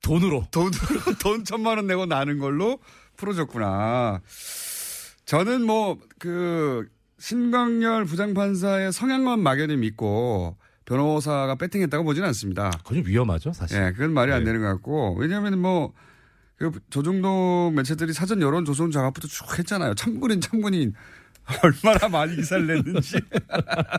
[0.01, 0.71] 돈으로 돈으로
[1.21, 2.79] 돈 천만 원 내고 나는 걸로
[3.17, 4.21] 풀어줬구나.
[5.25, 6.87] 저는 뭐 그
[7.19, 10.55] 신광열 부장판사의 성향만 막연히 믿고
[10.85, 12.71] 변호사가 배팅했다고 보지는 않습니다.
[12.85, 13.77] 그건 위험하죠, 사실.
[13.77, 15.93] 예, 그건 말이 안 되는 것 같고 왜냐하면 뭐.
[16.57, 19.93] 그 조정동 매체들이 사전 여론 조성 작업부터 쭉 했잖아요.
[19.95, 20.93] 참군인 참군인
[21.63, 23.17] 얼마나 많이 기사를 냈는지.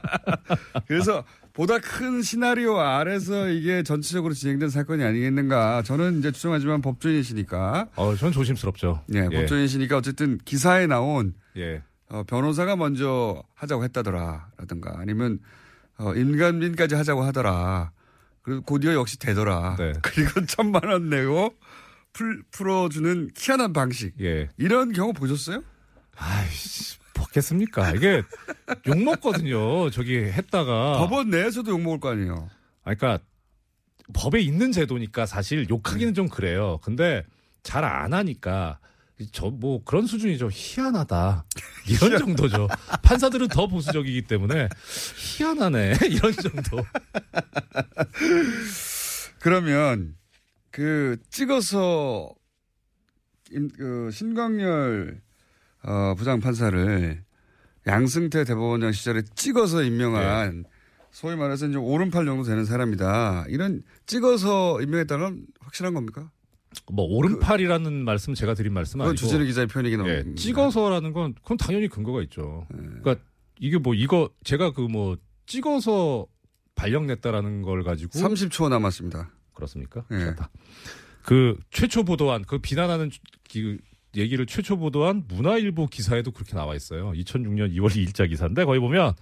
[0.87, 5.83] 그래서 보다 큰 시나리오 아래서 이게 전체적으로 진행된 사건이 아니겠는가.
[5.83, 7.89] 저는 이제 추정하지만 법조인이시니까.
[7.97, 9.05] 어, 전 조심스럽죠.
[9.15, 9.41] 예, 예.
[9.41, 11.83] 법조인이시니까 어쨌든 기사에 나온 예.
[12.09, 14.49] 어, 변호사가 먼저 하자고 했다더라.
[14.59, 15.39] 라든가 아니면
[15.99, 17.93] 어, 임관민까지 하자고 하더라.
[18.43, 19.77] 그리고 곧이어 역시 되더라.
[19.79, 19.93] 네.
[20.03, 21.55] 그리고 천만 원 내고
[22.13, 24.15] 풀, 풀어주는 희한한 방식.
[24.21, 24.49] 예.
[24.57, 25.63] 이런 경우 보셨어요?
[26.17, 27.93] 아이씨, 먹겠습니까?
[27.93, 28.23] 이게
[28.87, 29.91] 욕 먹거든요.
[29.91, 30.99] 저기 했다가.
[30.99, 32.49] 법원 내에서도 욕 먹을 거 아니에요.
[32.85, 33.25] 아, 그러니까
[34.13, 36.79] 법에 있는 제도니까 사실 욕하기는 좀 그래요.
[36.83, 37.25] 근데
[37.63, 38.79] 잘 안 하니까
[39.33, 40.51] 저 뭐 그런 수준이죠.
[40.53, 41.45] 희한하다.
[41.89, 42.69] 이런 정도죠.
[43.03, 44.69] 판사들은 더 보수적이기 때문에
[45.17, 45.95] 희한하네.
[46.11, 46.85] 이런 정도.
[49.39, 50.17] 그러면
[50.71, 52.31] 그 찍어서
[53.53, 55.21] 임, 그 신광열
[55.87, 57.23] 어, 부장 판사를
[57.87, 60.65] 양승태 대법원장 시절에 찍어서 임명한
[61.13, 63.47] 소위 말해서 이제 오른팔 정도 되는 사람이다.
[63.49, 66.31] 이런 찍어서 임명했다는 확실한 겁니까?
[66.93, 70.43] 뭐 오른팔이라는 말씀 제가 드린 그건 아니고 주진우 기자의 표현이긴 예, 합니다.
[70.43, 72.67] 찍어서라는 건 그건 당연히 근거가 있죠.
[72.71, 72.83] 네.
[73.01, 73.17] 그러니까
[73.61, 75.17] 이게 뭐 이거 제가 그 뭐
[75.47, 76.27] 찍어서
[76.75, 79.31] 발령냈다라는 걸 가지고 30초 남았습니다.
[79.55, 80.05] 그렇습니까?
[80.11, 80.19] 예.
[80.19, 80.51] 좋다.
[81.23, 83.11] 그 최초 보도한 그 비난하는
[83.51, 83.79] 그
[84.17, 87.13] 얘기를 최초 보도한 문화일보 기사에도 그렇게 나와 있어요.
[87.13, 89.15] 2006년 2월 2일자 기사인데 거기 보면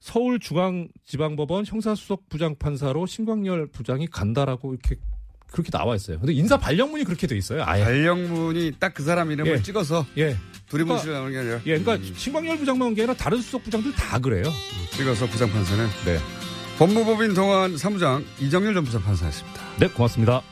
[0.00, 4.96] 서울중앙지방법원 형사수석 부장판사로 신광열 부장이 간다라고 이렇게
[5.50, 6.18] 그렇게 나와 있어요.
[6.18, 7.62] 근데 인사 발령문이 그렇게 돼 있어요.
[7.64, 7.84] 아예.
[7.84, 9.62] 발령문이 딱 그 사람 이름을 예.
[9.62, 10.36] 찍어서 예.
[10.68, 14.18] 두리번씩 나오는 게 아니라 예, 그러니까 신광열 부장만 온 게 아니라 다른 수석 부장들 다
[14.18, 14.44] 그래요.
[14.92, 16.18] 찍어서 부장 판사는 네.
[16.78, 19.60] 법무법인 동안 사무장 이정일 전부장 판사였습니다.
[19.78, 20.42] 네, 고맙습니다.